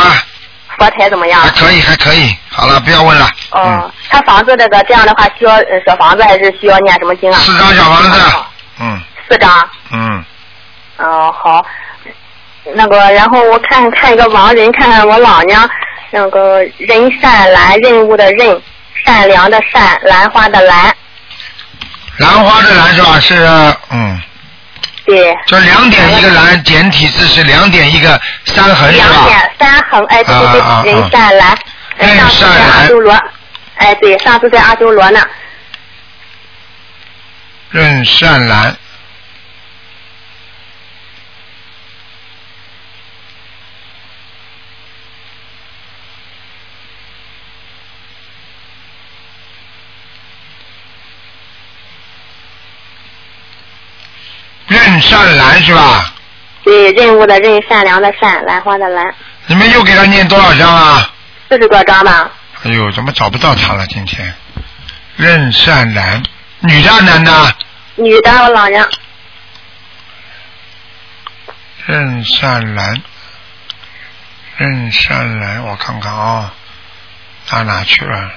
[0.78, 1.40] 佛台怎么样？
[1.42, 2.34] 还可以，还可以。
[2.50, 3.28] 好了，不要问了。
[3.50, 7.38] 哦，他房子这个这样的话，需要呃小房子还是需要念什么经啊？
[7.40, 8.20] 四张小房子。
[8.78, 9.00] 嗯。
[9.28, 9.68] 四张。
[9.90, 10.24] 嗯。
[10.98, 11.66] 哦，好。
[12.74, 15.68] 那个，然后我看看一个亡人，看看我老娘，
[16.10, 18.60] 那个任善兰，任务的任，
[19.04, 20.94] 善良的善，兰花的兰。
[22.18, 23.20] 兰花的兰是吧？
[23.20, 24.20] 是，嗯。
[25.06, 25.36] 对。
[25.46, 29.06] 就两点一个兰，简体字是两点一个三横是吧？
[29.08, 31.58] 两点三横，哎，对对对，任善兰。
[31.96, 32.70] 任善兰。
[32.70, 33.16] 阿修罗，
[33.76, 35.20] 哎，对，上次在阿修罗呢。
[37.70, 38.76] 任善兰。
[55.00, 56.12] 善兰是吧？
[56.62, 59.14] 对，任务的任，善良的善，兰花的兰。
[59.46, 61.10] 你们又给他念多少章啊？
[61.48, 62.30] 四十多章吧。
[62.62, 63.86] 哎呦，怎么找不到他了？
[63.86, 64.34] 今天，
[65.16, 66.22] 任善兰，
[66.60, 67.54] 女的男的？
[67.96, 68.86] 女的，我老娘。
[71.86, 73.02] 任善兰，
[74.58, 76.52] 任善兰，我看看啊，
[77.48, 78.30] 到哪去了？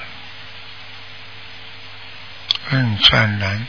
[2.69, 3.67] 任善兰。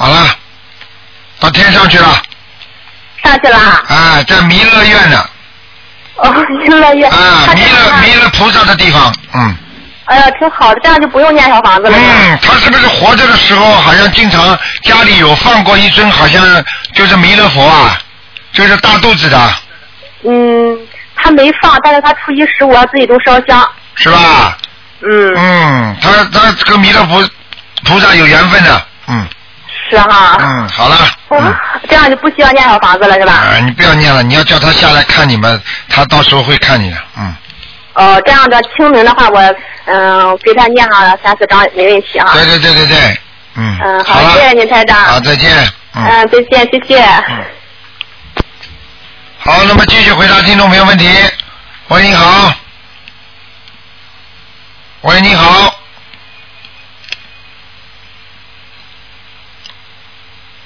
[0.00, 0.34] 好了，
[1.40, 2.22] 到天上去了。
[3.22, 3.58] 上去了。
[3.58, 5.22] 啊，在弥勒院呢。
[6.16, 7.10] 哦，弥勒院。
[7.10, 9.54] 啊，弥勒弥勒菩萨的地方，嗯。
[10.06, 11.98] 哎呀，挺好的，这样就不用念小房子了。
[11.98, 18.00] 嗯，他是不是活着的时候好像经常家里有放过一尊，好像就是弥勒佛啊，
[18.54, 19.54] 就是大肚子的。
[20.24, 20.78] 嗯，
[21.14, 23.70] 他没放，但是他初一十五要自己都烧香。
[23.96, 24.56] 是吧？
[25.02, 25.34] 嗯。
[25.36, 27.22] 嗯，他他跟弥勒佛
[27.84, 29.28] 菩萨有缘分的，嗯。
[29.90, 30.38] 是哈。
[30.40, 30.96] 嗯，好了。
[31.30, 31.54] 嗯。
[31.88, 33.32] 这样就不需要念小房子了，是吧？
[33.32, 37.34] 啊，你不要念了，你要叫他下来看你们，他到时候会看你的，嗯。
[37.94, 39.54] 哦，这样的清明的话，我
[39.86, 42.30] 嗯给他念上三四张没问题啊。
[42.32, 43.20] 对对对对对，
[43.56, 43.78] 嗯。
[43.82, 44.96] 嗯，好，谢谢您台长。
[44.96, 45.50] 好，再见。
[45.94, 47.02] 嗯，再见，谢谢。
[47.02, 47.44] 嗯。
[49.38, 51.08] 好，那么继续回答听众朋友问题。
[51.88, 52.52] 喂，你好。
[55.02, 55.79] 喂，你好。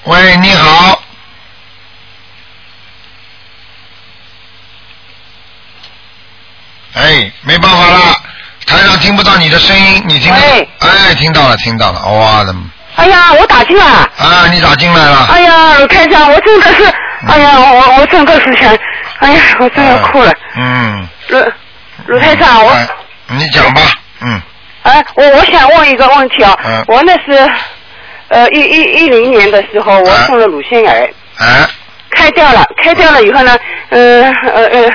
[0.05, 1.01] 喂，你好。
[6.93, 8.15] 哎，没办法了，
[8.67, 10.31] 台上听不到你的声音，你听？
[10.33, 12.55] 哎，听到了，听到了，哇的。
[12.97, 14.11] 哎呀，我打进来了。
[14.19, 15.27] 啊，你打进来了。
[15.27, 16.95] 哎呀，台长，我真的是，
[17.27, 18.77] 哎呀，我我真的是想，
[19.21, 20.31] 哎呀，我真要哭了。
[20.57, 21.09] 嗯。
[21.29, 21.39] 鲁，
[22.07, 22.77] 鲁台长，我。
[23.29, 23.81] 你讲吧，
[24.21, 24.41] 嗯。
[24.83, 27.51] 哎，我我想问一个问题啊嗯，我那是，
[28.35, 31.09] 呃，一一一零年的时候，我生了乳腺癌。
[31.39, 31.70] 啊。
[32.11, 33.57] 开掉了，开掉了以后呢，
[33.91, 34.22] 呃
[34.53, 34.93] 呃呃。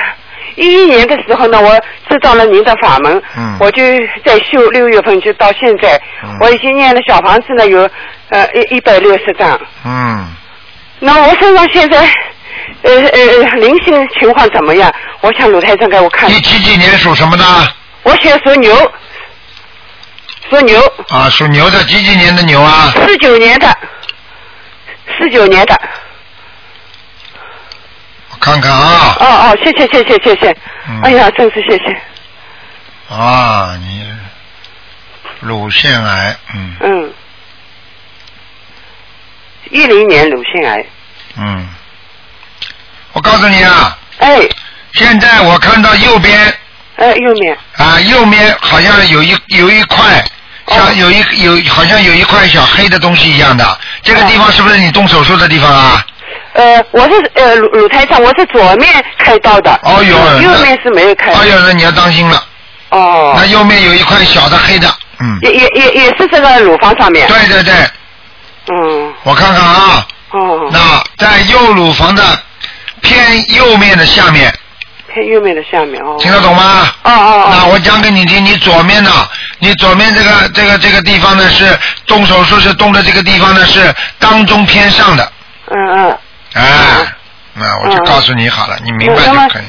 [0.56, 1.70] 一一年的时候呢，我
[2.08, 3.82] 知道了您的法门，嗯、我就
[4.24, 7.88] 在修，六月份就到现在，嗯、我已经念了小房子呢有
[8.28, 9.58] 呃一一百六十张。
[9.86, 10.26] 嗯。
[10.98, 11.98] 那我身上现在
[12.82, 14.92] 呃呃呃灵性情况怎么样？
[15.22, 16.28] 我想鲁台长给我看。
[16.28, 17.44] 你几几年属什么的？
[18.02, 18.74] 我现在属牛，
[20.50, 20.92] 属牛。
[21.08, 22.92] 啊，属牛的，几几年的牛啊？
[23.06, 23.78] 四九年的，
[25.16, 25.80] 四九年的。
[28.30, 29.16] 我看看啊！
[29.20, 30.56] 哦哦，谢谢谢谢谢谢，
[30.88, 31.96] 嗯、哎呀，真是谢谢。
[33.14, 34.12] 啊，你
[35.40, 36.76] 乳腺癌，嗯。
[36.80, 37.12] 嗯。
[39.70, 40.84] 一零年乳腺癌。
[41.36, 41.68] 嗯。
[43.12, 43.96] 我告诉你啊。
[44.18, 44.48] 哎。
[44.92, 46.58] 现在我看到右边。
[46.96, 47.56] 哎，右面。
[47.76, 50.24] 啊，右面好像有一有一块，
[50.70, 56.04] 像有一有好像有一块小黑的东西一样的，这个地方是不是你动手术的地方啊？
[56.52, 61.32] 呃，我是呃乳乳胎上，我是左面开刀的，哦哟，右面是没有开。
[61.32, 62.44] 哦哟，那你要当心了。
[62.90, 63.32] 哦。
[63.36, 65.38] 那右面有一块小的黑的，嗯。
[65.42, 67.28] 也也也也是这个乳房上面。
[67.28, 67.74] 对对对。
[68.68, 69.12] 嗯。
[69.22, 70.06] 我看看啊。
[70.30, 70.68] 哦。
[70.72, 72.22] 那在右乳房的
[73.00, 74.52] 偏右面的下面。
[75.12, 76.16] 偏右面的下面哦。
[76.18, 76.92] 听得懂吗？
[77.04, 77.48] 哦哦哦。
[77.52, 79.10] 那我讲给你听，你左面呢？
[79.60, 85.32] 你左面这个这个这个地方呢是动手术是动的这个地方呢是当中偏上的。
[85.70, 86.18] 嗯嗯。
[86.54, 87.06] 啊，
[87.54, 89.62] 那我就告诉你好了，你明白就可以。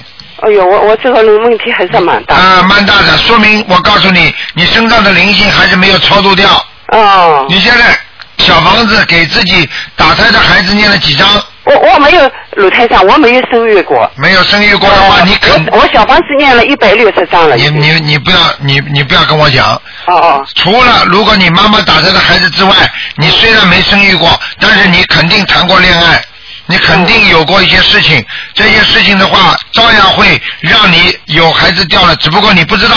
[0.44, 2.36] 哎呦，我我这个人问题还是蛮大。
[2.36, 6.50] 啊，蛮大的，说明我告诉你，你身上的灵性还是没有超度掉。
[6.88, 7.46] 哦。
[7.48, 7.96] 你现在
[8.40, 11.28] 小房子给自己打胎的孩子念了几张？
[11.64, 14.10] 我我没有鲁台长，我没有生育过。
[14.16, 17.56] 没有生育过的话，你肯我我小房子念了一百六十张了。
[17.56, 19.68] 你你你不要你你不要跟我讲。
[20.08, 20.46] 哦哦。
[20.56, 22.74] 除了如果你妈妈打胎的孩子之外，
[23.16, 24.28] 你虽然没生育过，
[24.60, 26.24] 但是你肯定谈过恋爱，
[26.66, 28.26] 你肯定有过一些事情。
[28.56, 32.96] 这些事情的话，照样会让你有孩子掉了，只不过你不知道。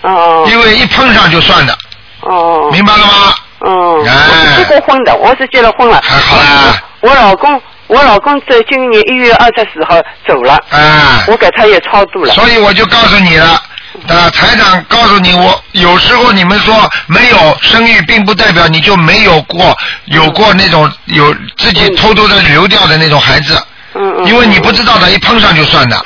[0.00, 0.46] 哦。
[0.48, 1.76] 因为一碰上就算的。
[2.20, 2.70] 哦。
[2.72, 3.34] 明白了吗？
[3.58, 4.02] 哦。
[4.08, 6.00] 哎我是结过婚的，我是结了婚了。
[6.02, 6.82] 还好啦。
[7.00, 7.60] 我老公，
[7.92, 10.54] 我老公在今年一月二十四号走了。
[10.70, 11.24] 啊。
[11.28, 12.32] 我给他也超度了。
[12.32, 13.62] 所以我就告诉你了。
[14.08, 19.76] 啊，台长告诉你，我有时候你们说没有生育，并不代表你就没有过
[20.06, 23.62] 有过那种有自己偷偷的流掉的那种孩子。
[23.94, 24.26] 嗯嗯。
[24.26, 25.96] 因为你不知道的，一碰上就算的。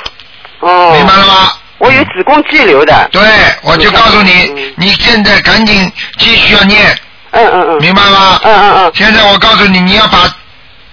[0.59, 0.91] 哦。
[0.91, 1.53] 明白了吗？
[1.77, 3.07] 我有子宫肌瘤的。
[3.11, 3.21] 对，
[3.61, 6.93] 我就告诉你，你现在赶紧继续要念。
[7.31, 7.77] 嗯嗯嗯。
[7.79, 8.39] 明白吗？
[8.43, 8.91] 嗯嗯嗯。
[8.93, 10.19] 现在我告诉你，你要把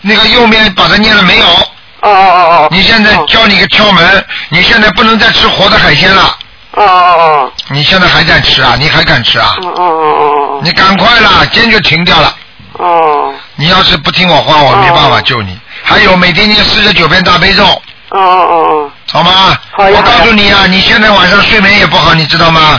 [0.06, 1.46] 那个右面把它念了没有？
[1.46, 2.68] 哦哦哦哦。
[2.70, 6.36] 你现在教你个窍门，你现在不能再吃活的海鲜了。
[6.72, 7.52] 哦哦哦。
[7.70, 8.76] 你现在还在吃啊？
[8.78, 9.56] 你还敢吃啊？
[9.62, 10.60] 哦哦哦哦。
[10.62, 12.36] 你赶快啦，坚决停掉了。
[12.74, 13.32] 哦。
[13.56, 15.58] 你要是不听我话，我没办法救你。
[15.82, 17.64] 还有每天念四十九遍大悲咒。
[17.64, 18.90] 哦哦哦。
[19.10, 19.56] 好吗？
[19.72, 22.78] 好呀我告诉你啊，你现在晚上睡眠也不好，你知道吗？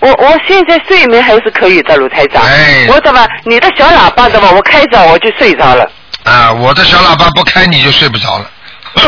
[0.00, 2.42] 我我现在睡眠还是可以的，鲁台长。
[2.42, 4.50] 哎我怎么你的小喇叭怎么？
[4.52, 5.88] 我开着我就睡着了。
[6.24, 8.50] 啊，我的小喇叭不开你就睡不着了。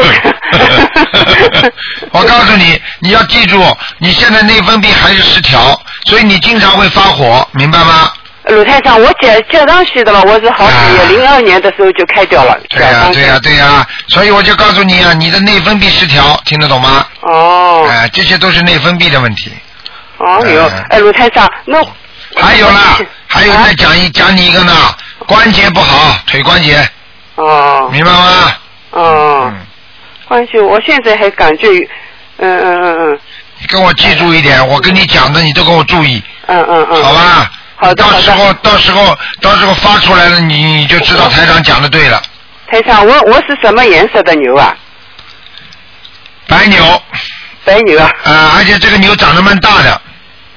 [2.13, 3.61] 我告诉你，你要记住，
[3.99, 8.13] 你现在内分泌还是失调，所以你经常会发火，明白吗？
[8.47, 12.53] 鲁太长，我接接上去的嘛，我是好几年，零二年的时候就开掉了。
[12.53, 17.07] 啊对呀、对呀、对呀、所以我就告诉你啊，你的内分泌失调，听得懂吗？
[17.23, 17.87] 哦。
[17.91, 19.53] 哎、这些都是内分泌的问题。
[20.25, 21.79] 哦哟，哎，卢台长，那
[22.41, 24.73] 还有啦，还有再讲一讲你一个呢，
[25.27, 26.89] 关节不好，腿关节，
[27.35, 28.55] 哦明白吗？
[28.91, 29.53] 哦，
[30.29, 31.67] 关系我现在还感觉，
[32.39, 33.19] 嗯嗯嗯嗯
[33.59, 37.51] 你跟我记住一点，我跟你讲的你都给我注意，嗯嗯嗯，好吧？
[37.77, 42.23] 好的到时候到时候到时候发出来了，你你就知道台长讲的对了。
[42.69, 44.75] 台长，我我是什么颜色的牛啊？
[46.47, 47.03] 白牛。
[47.65, 48.11] 白牛啊。
[48.25, 50.01] 啊，而且这个牛长得蛮大的。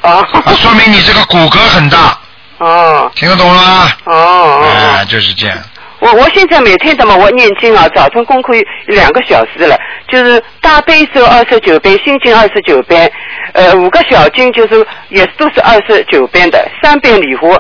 [0.06, 0.28] 哦。
[0.45, 2.18] 啊，说明你这个骨骼很大。
[2.60, 3.12] 哦。
[3.16, 3.91] 听得懂了吗？
[4.06, 5.58] 哦就是这样。
[5.99, 8.53] 我我现在每天的嘛，我念经啊，早晨功课
[8.88, 9.76] 两个小时了，
[10.08, 13.12] 就是大悲咒二十九遍，心经二十九遍，
[13.53, 17.60] 呃，五个小经就是也都是二十九遍的，三遍礼佛，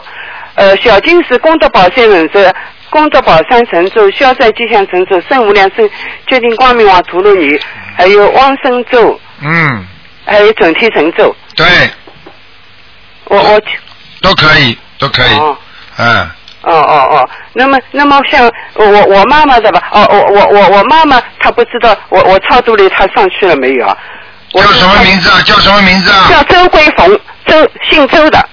[0.55, 2.39] 呃，小经是功德宝山人咒、
[2.89, 5.89] 功德宝山神咒、消灾吉祥神咒、圣无量圣
[6.27, 7.57] 决定光明王陀罗尼，
[7.97, 9.85] 还有汪生咒，嗯，
[10.25, 11.33] 还有准提神咒。
[11.55, 11.65] 对。
[13.25, 13.61] 我我
[14.21, 15.37] 都可以，都可以。
[15.37, 15.57] 哦
[15.97, 16.29] 嗯。
[16.61, 19.87] 哦哦哦，那么那么像我我妈妈的吧？
[19.91, 23.95] 哦，我我我我妈妈她不知道我我超度里她上去了没有啊？
[24.51, 25.41] 叫什么名字啊？
[25.43, 26.27] 叫什么名字啊？
[26.27, 28.49] 叫周桂凤，周姓周的。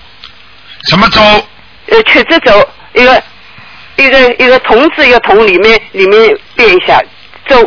[0.88, 1.22] 什么周？
[1.86, 3.22] 呃，曲子周，一个
[3.96, 7.00] 一个一个同字一个同，里面里面变一下
[7.46, 7.66] 周。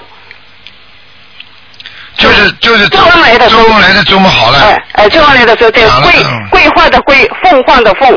[2.18, 4.60] 就是就是周恩来的周恩来的周嘛好了。
[4.60, 8.10] 哎哎，周恩来的周对，好了桂嗯桂花的桂，凤凰的凤。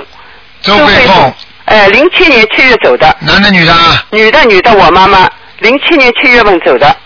[0.62, 1.34] 周桂凤。
[1.66, 3.14] 呃，零七年七月走的。
[3.20, 4.02] 男的女的啊？
[4.10, 5.28] 女的女的，我妈妈
[5.58, 6.96] 零七年七月份走的。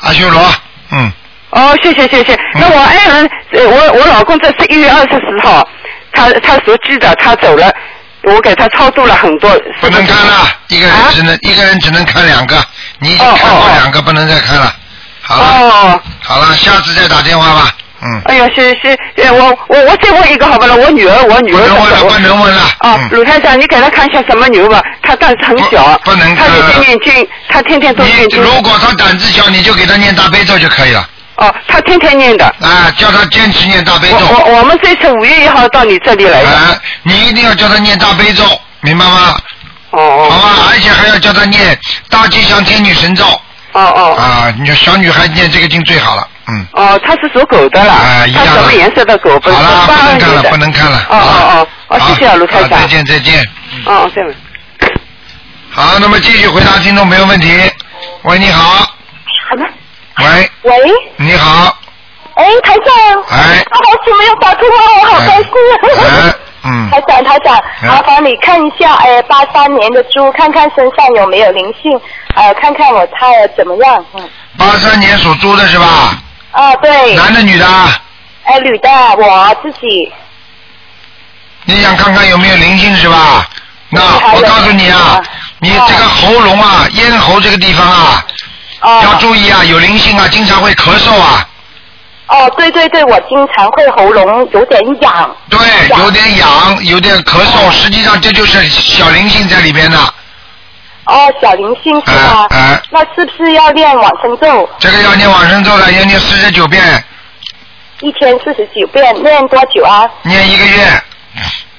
[0.00, 0.42] 阿修罗，
[0.90, 1.12] 嗯。
[1.50, 2.38] 哦，谢谢谢谢。
[2.54, 5.66] 那我爱人，呃，我我老公这是一月二十四号，
[6.12, 7.72] 他他属鸡的，他走了，
[8.24, 9.50] 我给他超度了很多。
[9.80, 12.56] 不能看了，一个人只能、一个人只能看两个，
[12.98, 14.74] 你已经看过两个，不能再看了。
[15.28, 15.44] 好了。
[15.44, 16.00] 哦。
[16.22, 17.70] 好了，下次再打电话吧。
[18.00, 18.22] 嗯。
[18.24, 21.60] 哎呀，是是，呃我我我再问一个好不啦，我女儿我女儿。
[21.60, 22.62] 不能问了，不能问了。
[22.80, 24.80] 嗯啊，鲁台长，你给他看一下什么牛吧？
[25.02, 28.42] 他胆子很小，不能他也在念经，他天天都念经。
[28.42, 31.06] 如果他胆子小，你就给他念大悲咒就可以了。
[31.36, 32.46] 哦，他天天念的。
[32.60, 34.16] 啊，叫他坚持念大悲咒。
[34.16, 36.48] 我我我们这次五月一号到你这里来的。
[36.48, 38.44] 啊，你一定要叫他念大悲咒，
[38.80, 39.36] 明白吗？
[39.90, 40.30] 哦哦。
[40.30, 43.24] 好吧，而且还要叫他念大吉祥天女神咒。
[43.72, 44.14] 哦哦。
[44.16, 46.66] 啊，你说小女孩念这个经最好了，嗯。
[46.72, 47.92] 哦，她是属狗的了。
[47.92, 49.30] 啊，一样什么颜色的狗？
[49.40, 51.06] 好了，不能看了，不能看了。
[51.10, 52.68] 哦哦哦，哦，谢谢啊，卢太太。
[52.68, 53.44] 再见，再见。
[53.84, 54.36] 哦，再见。
[55.70, 57.70] 好，那么继续回答听众朋友问题。
[58.22, 58.86] 喂，你好。
[59.50, 59.64] 好的。
[60.18, 60.92] 喂，喂。
[61.16, 61.76] 你好。
[62.34, 63.22] 哎，台长。
[63.30, 63.64] 哎。
[63.70, 65.74] 好久没有打通话，我好开心啊。
[66.02, 66.34] 哎，
[66.68, 71.98] 嗯，台长，台长，嗯麻烦你看一下，呃，八三年的猪，看看身上有没有灵性，
[72.34, 74.04] 呃，看看我胎儿怎么样。
[74.14, 76.18] 嗯，八三年属猪的是吧？
[76.52, 77.14] 啊，对。
[77.14, 77.66] 男的女的？
[78.44, 80.12] 哎，女的，我自己。
[81.64, 83.46] 你想看看有没有灵性是吧？
[83.90, 84.00] 那
[84.34, 85.22] 我告诉你啊，
[85.60, 88.24] 你这个喉咙啊、咽喉这个地方啊，
[89.02, 91.47] 要注意啊，有灵性啊，经常会咳嗽啊。
[92.28, 95.36] 哦，对对对，我经常会喉咙有点痒。
[95.48, 95.58] 对，
[95.98, 99.98] 有点痒，有点咳嗽，实际上这就是小灵性在里边的。
[101.04, 102.46] 哦，小灵性是吧？
[102.50, 104.68] 哎那是不是要念往生咒？
[104.78, 106.82] 这个要念往生咒的，要念四十九遍，
[108.00, 110.06] 一天四十九遍，念多久啊？
[110.22, 111.02] 念一个月。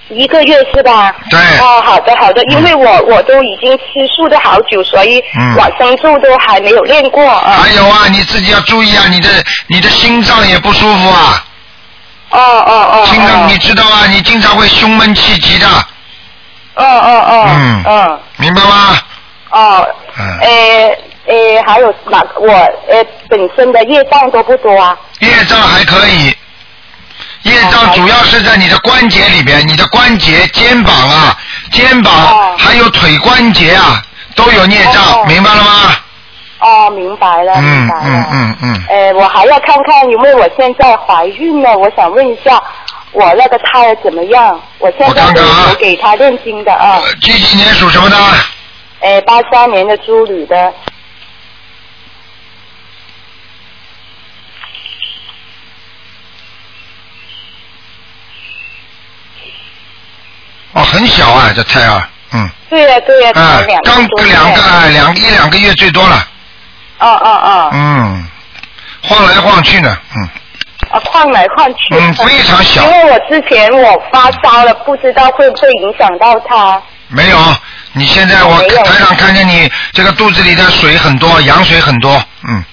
[0.10, 1.16] 一个月是吧？
[1.30, 1.39] 对。
[1.60, 3.84] 哦，好的好的，因为我我都已经吃
[4.16, 7.60] 素的好久，所以嗯往生咒都还没有练过啊。
[7.64, 9.30] 还有啊，你自己要注意啊，你的
[9.68, 11.45] 你的心脏也不舒服啊。
[12.32, 13.05] 哦哦哦。
[13.05, 15.68] 心脏你知道啊，你经常会胸闷气急的，
[16.76, 17.45] 哦哦哦。
[17.47, 18.20] 嗯嗯。
[18.38, 18.97] 明白吗？
[19.51, 19.88] 哦。
[20.18, 20.38] 嗯。
[20.41, 20.97] 呃
[21.28, 21.36] 呃，
[21.68, 22.24] 还有哪？
[22.39, 22.49] 我
[22.89, 24.97] 呃本身的业障多不多啊？
[25.20, 26.36] 业障还可以，
[27.60, 31.38] 业障主要是在你的关节里边，你的关节、肩膀啊、
[31.72, 34.01] 肩膀还有腿关节啊
[34.36, 35.72] 都有孽障，明白了吗？
[36.60, 38.01] 哦，明白了，明嗯白了。
[38.03, 42.62] 嗯嗯嗯，呃，我还要看看，因为我现在怀孕了，我想问一下，
[43.12, 44.60] 我那个胎儿怎么样？
[44.80, 46.99] 我现在都有给他认经的啊。
[47.22, 48.18] 几几年属什么的？
[49.01, 50.74] 呃，八三年的猪女的。
[60.74, 62.04] 哦，很小啊，这胎儿，
[62.34, 66.28] 嗯，对呀、对呀、啊才两，个刚两个啊两一两个月最多了，
[67.00, 68.28] 哦哦哦，嗯，
[69.02, 70.30] 晃来晃去呢，嗯，
[70.92, 71.96] 啊，晃来晃去。
[71.96, 72.84] 嗯非常小。
[72.84, 76.80] 因为我之前我发烧了，不知道会不会影响到他。
[77.08, 77.38] 没有，
[77.94, 82.64] 你现在我台上看见你这个肚子里的水很多，羊水很多，嗯。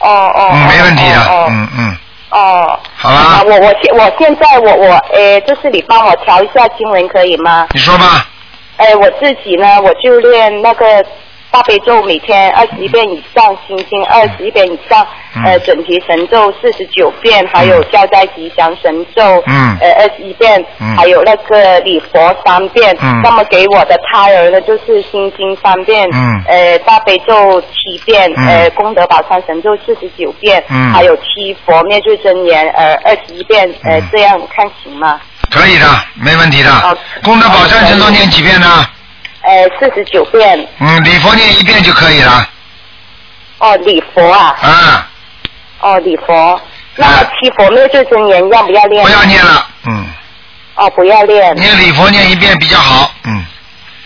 [0.00, 0.50] 哦哦。
[0.52, 1.46] 嗯，没问题的，哦。
[1.48, 1.96] 嗯嗯，
[2.30, 2.80] 哦。
[3.02, 7.66] 好吧啊，我我现我现在我我诶，就是你帮我调一下经文可以吗？
[7.72, 8.28] 你说吧，
[8.76, 11.02] 哎，我自己呢，我就练那个
[11.50, 15.44] 大悲咒，每天二十一遍以上，心经二十一遍以上，嗯。
[15.44, 19.76] 呃，准提神咒四十九遍，还有消灾吉祥神咒，嗯。
[19.80, 20.96] 呃，二十一遍，嗯。
[20.96, 22.96] 还有那个礼佛三遍。
[23.02, 23.20] 嗯。
[23.22, 26.40] 那么给我的胎儿呢，就是心经三遍，嗯。
[26.46, 28.46] 呃，大悲咒七遍，嗯。
[28.46, 30.92] 呃，功德宝山神咒四十九遍，嗯。
[30.92, 34.08] 还有七佛灭罪真言，呃，二十一遍，呃，嗯。
[34.12, 35.20] 这样看行吗？
[35.50, 36.70] 可以的，没问题的。
[37.24, 38.86] 功德宝山神咒念几遍呢？
[39.42, 40.68] 呃，四十九遍。
[40.78, 42.48] 嗯，礼佛念一遍就可以了。
[43.58, 44.56] 哦，礼佛啊。
[44.60, 45.08] 啊。
[45.80, 46.60] 哦，礼佛。
[46.96, 49.02] 那么七佛灭罪真言要不要念？
[49.04, 50.06] 不要念了，嗯。
[50.74, 51.54] 哦，不要念。
[51.54, 53.44] 念礼佛念一遍比较好，嗯。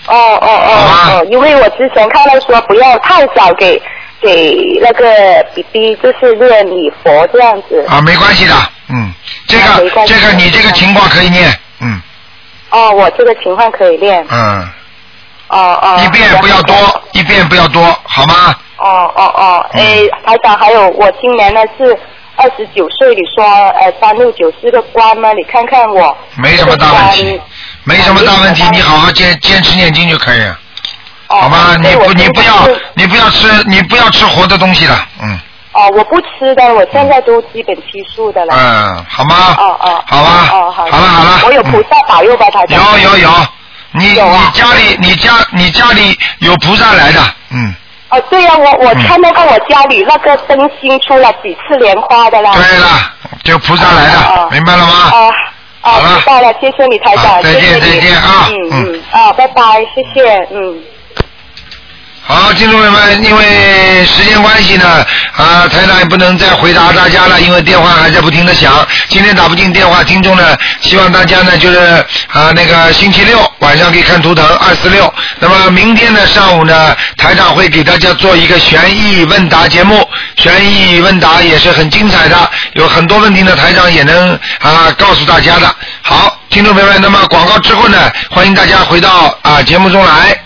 [0.07, 3.81] 哦哦哦哦，因为我之前看到说不要太早给
[4.21, 7.85] 给那个 BB 就是念礼佛这样子。
[7.89, 8.55] 啊，没关系的，
[8.89, 9.13] 嗯，
[9.49, 12.01] 这个这个你这个情况可以念，嗯
[12.71, 14.25] 哦，我这个情况可以念。
[14.31, 14.69] 嗯，
[15.49, 16.01] 哦哦。
[16.05, 16.75] 一遍不要多，
[17.13, 18.55] 一遍不要多，好吗？
[18.77, 21.97] 哦哦哦，哎，台长，还有我今年呢是
[22.37, 25.33] 二十九岁，你说呃三六九是个关吗？
[25.33, 26.17] 你看看我。
[26.37, 27.41] 没什么大问题，
[27.85, 30.59] 没什么大问题，你好好坚坚持念经就可以了，
[31.29, 31.77] 好吗？
[31.81, 35.39] 你不你不要你不要吃你不要吃活的东西了，嗯
[35.73, 37.83] 哦，我不吃的，我现在都基本吃
[38.15, 38.55] 素的了。
[38.55, 39.55] 嗯，好吗？
[39.57, 40.05] 哦哦。
[40.07, 40.85] 好吧哦，好。
[40.91, 43.01] 好了好了我有菩萨保佑吧，台长。
[43.01, 43.31] 有有有，
[43.97, 44.17] 你你
[44.53, 47.21] 家里你家你家里有菩萨来的，
[47.51, 47.75] 嗯，
[48.11, 52.53] 哦，对呀、我我看到过我家里那个灯芯出了几次莲花的啦。
[52.55, 52.89] 对了，
[53.45, 54.93] 就菩萨来的，明白了吗？
[54.93, 55.31] 啊
[55.83, 58.69] 啊，知道了，谢谢你台长，再见再见啊嗯。
[58.73, 59.63] 嗯啊，拜拜，
[59.95, 60.83] 谢谢，嗯。
[62.27, 65.05] 好，听众朋友们，因为时间关系呢，
[65.37, 68.73] 啊，台长也不能再回答大家了，因为电话还在不停的响。
[69.11, 71.79] 今天打不进电话，听众呢，希望大家呢，就是
[72.33, 75.13] 啊，那个星期六晚上可以看图腾二四六。
[75.39, 80.09] 那么明天呢上午呢，台长会给大家做一个悬疑问答节目，
[80.39, 85.77] 悬疑问答也是很精彩的，有很多问题呢，台长也能啊告诉大家的。
[86.01, 90.44] 好，听众朋友们，那么广告之后呢，欢迎大家回到啊节目中来。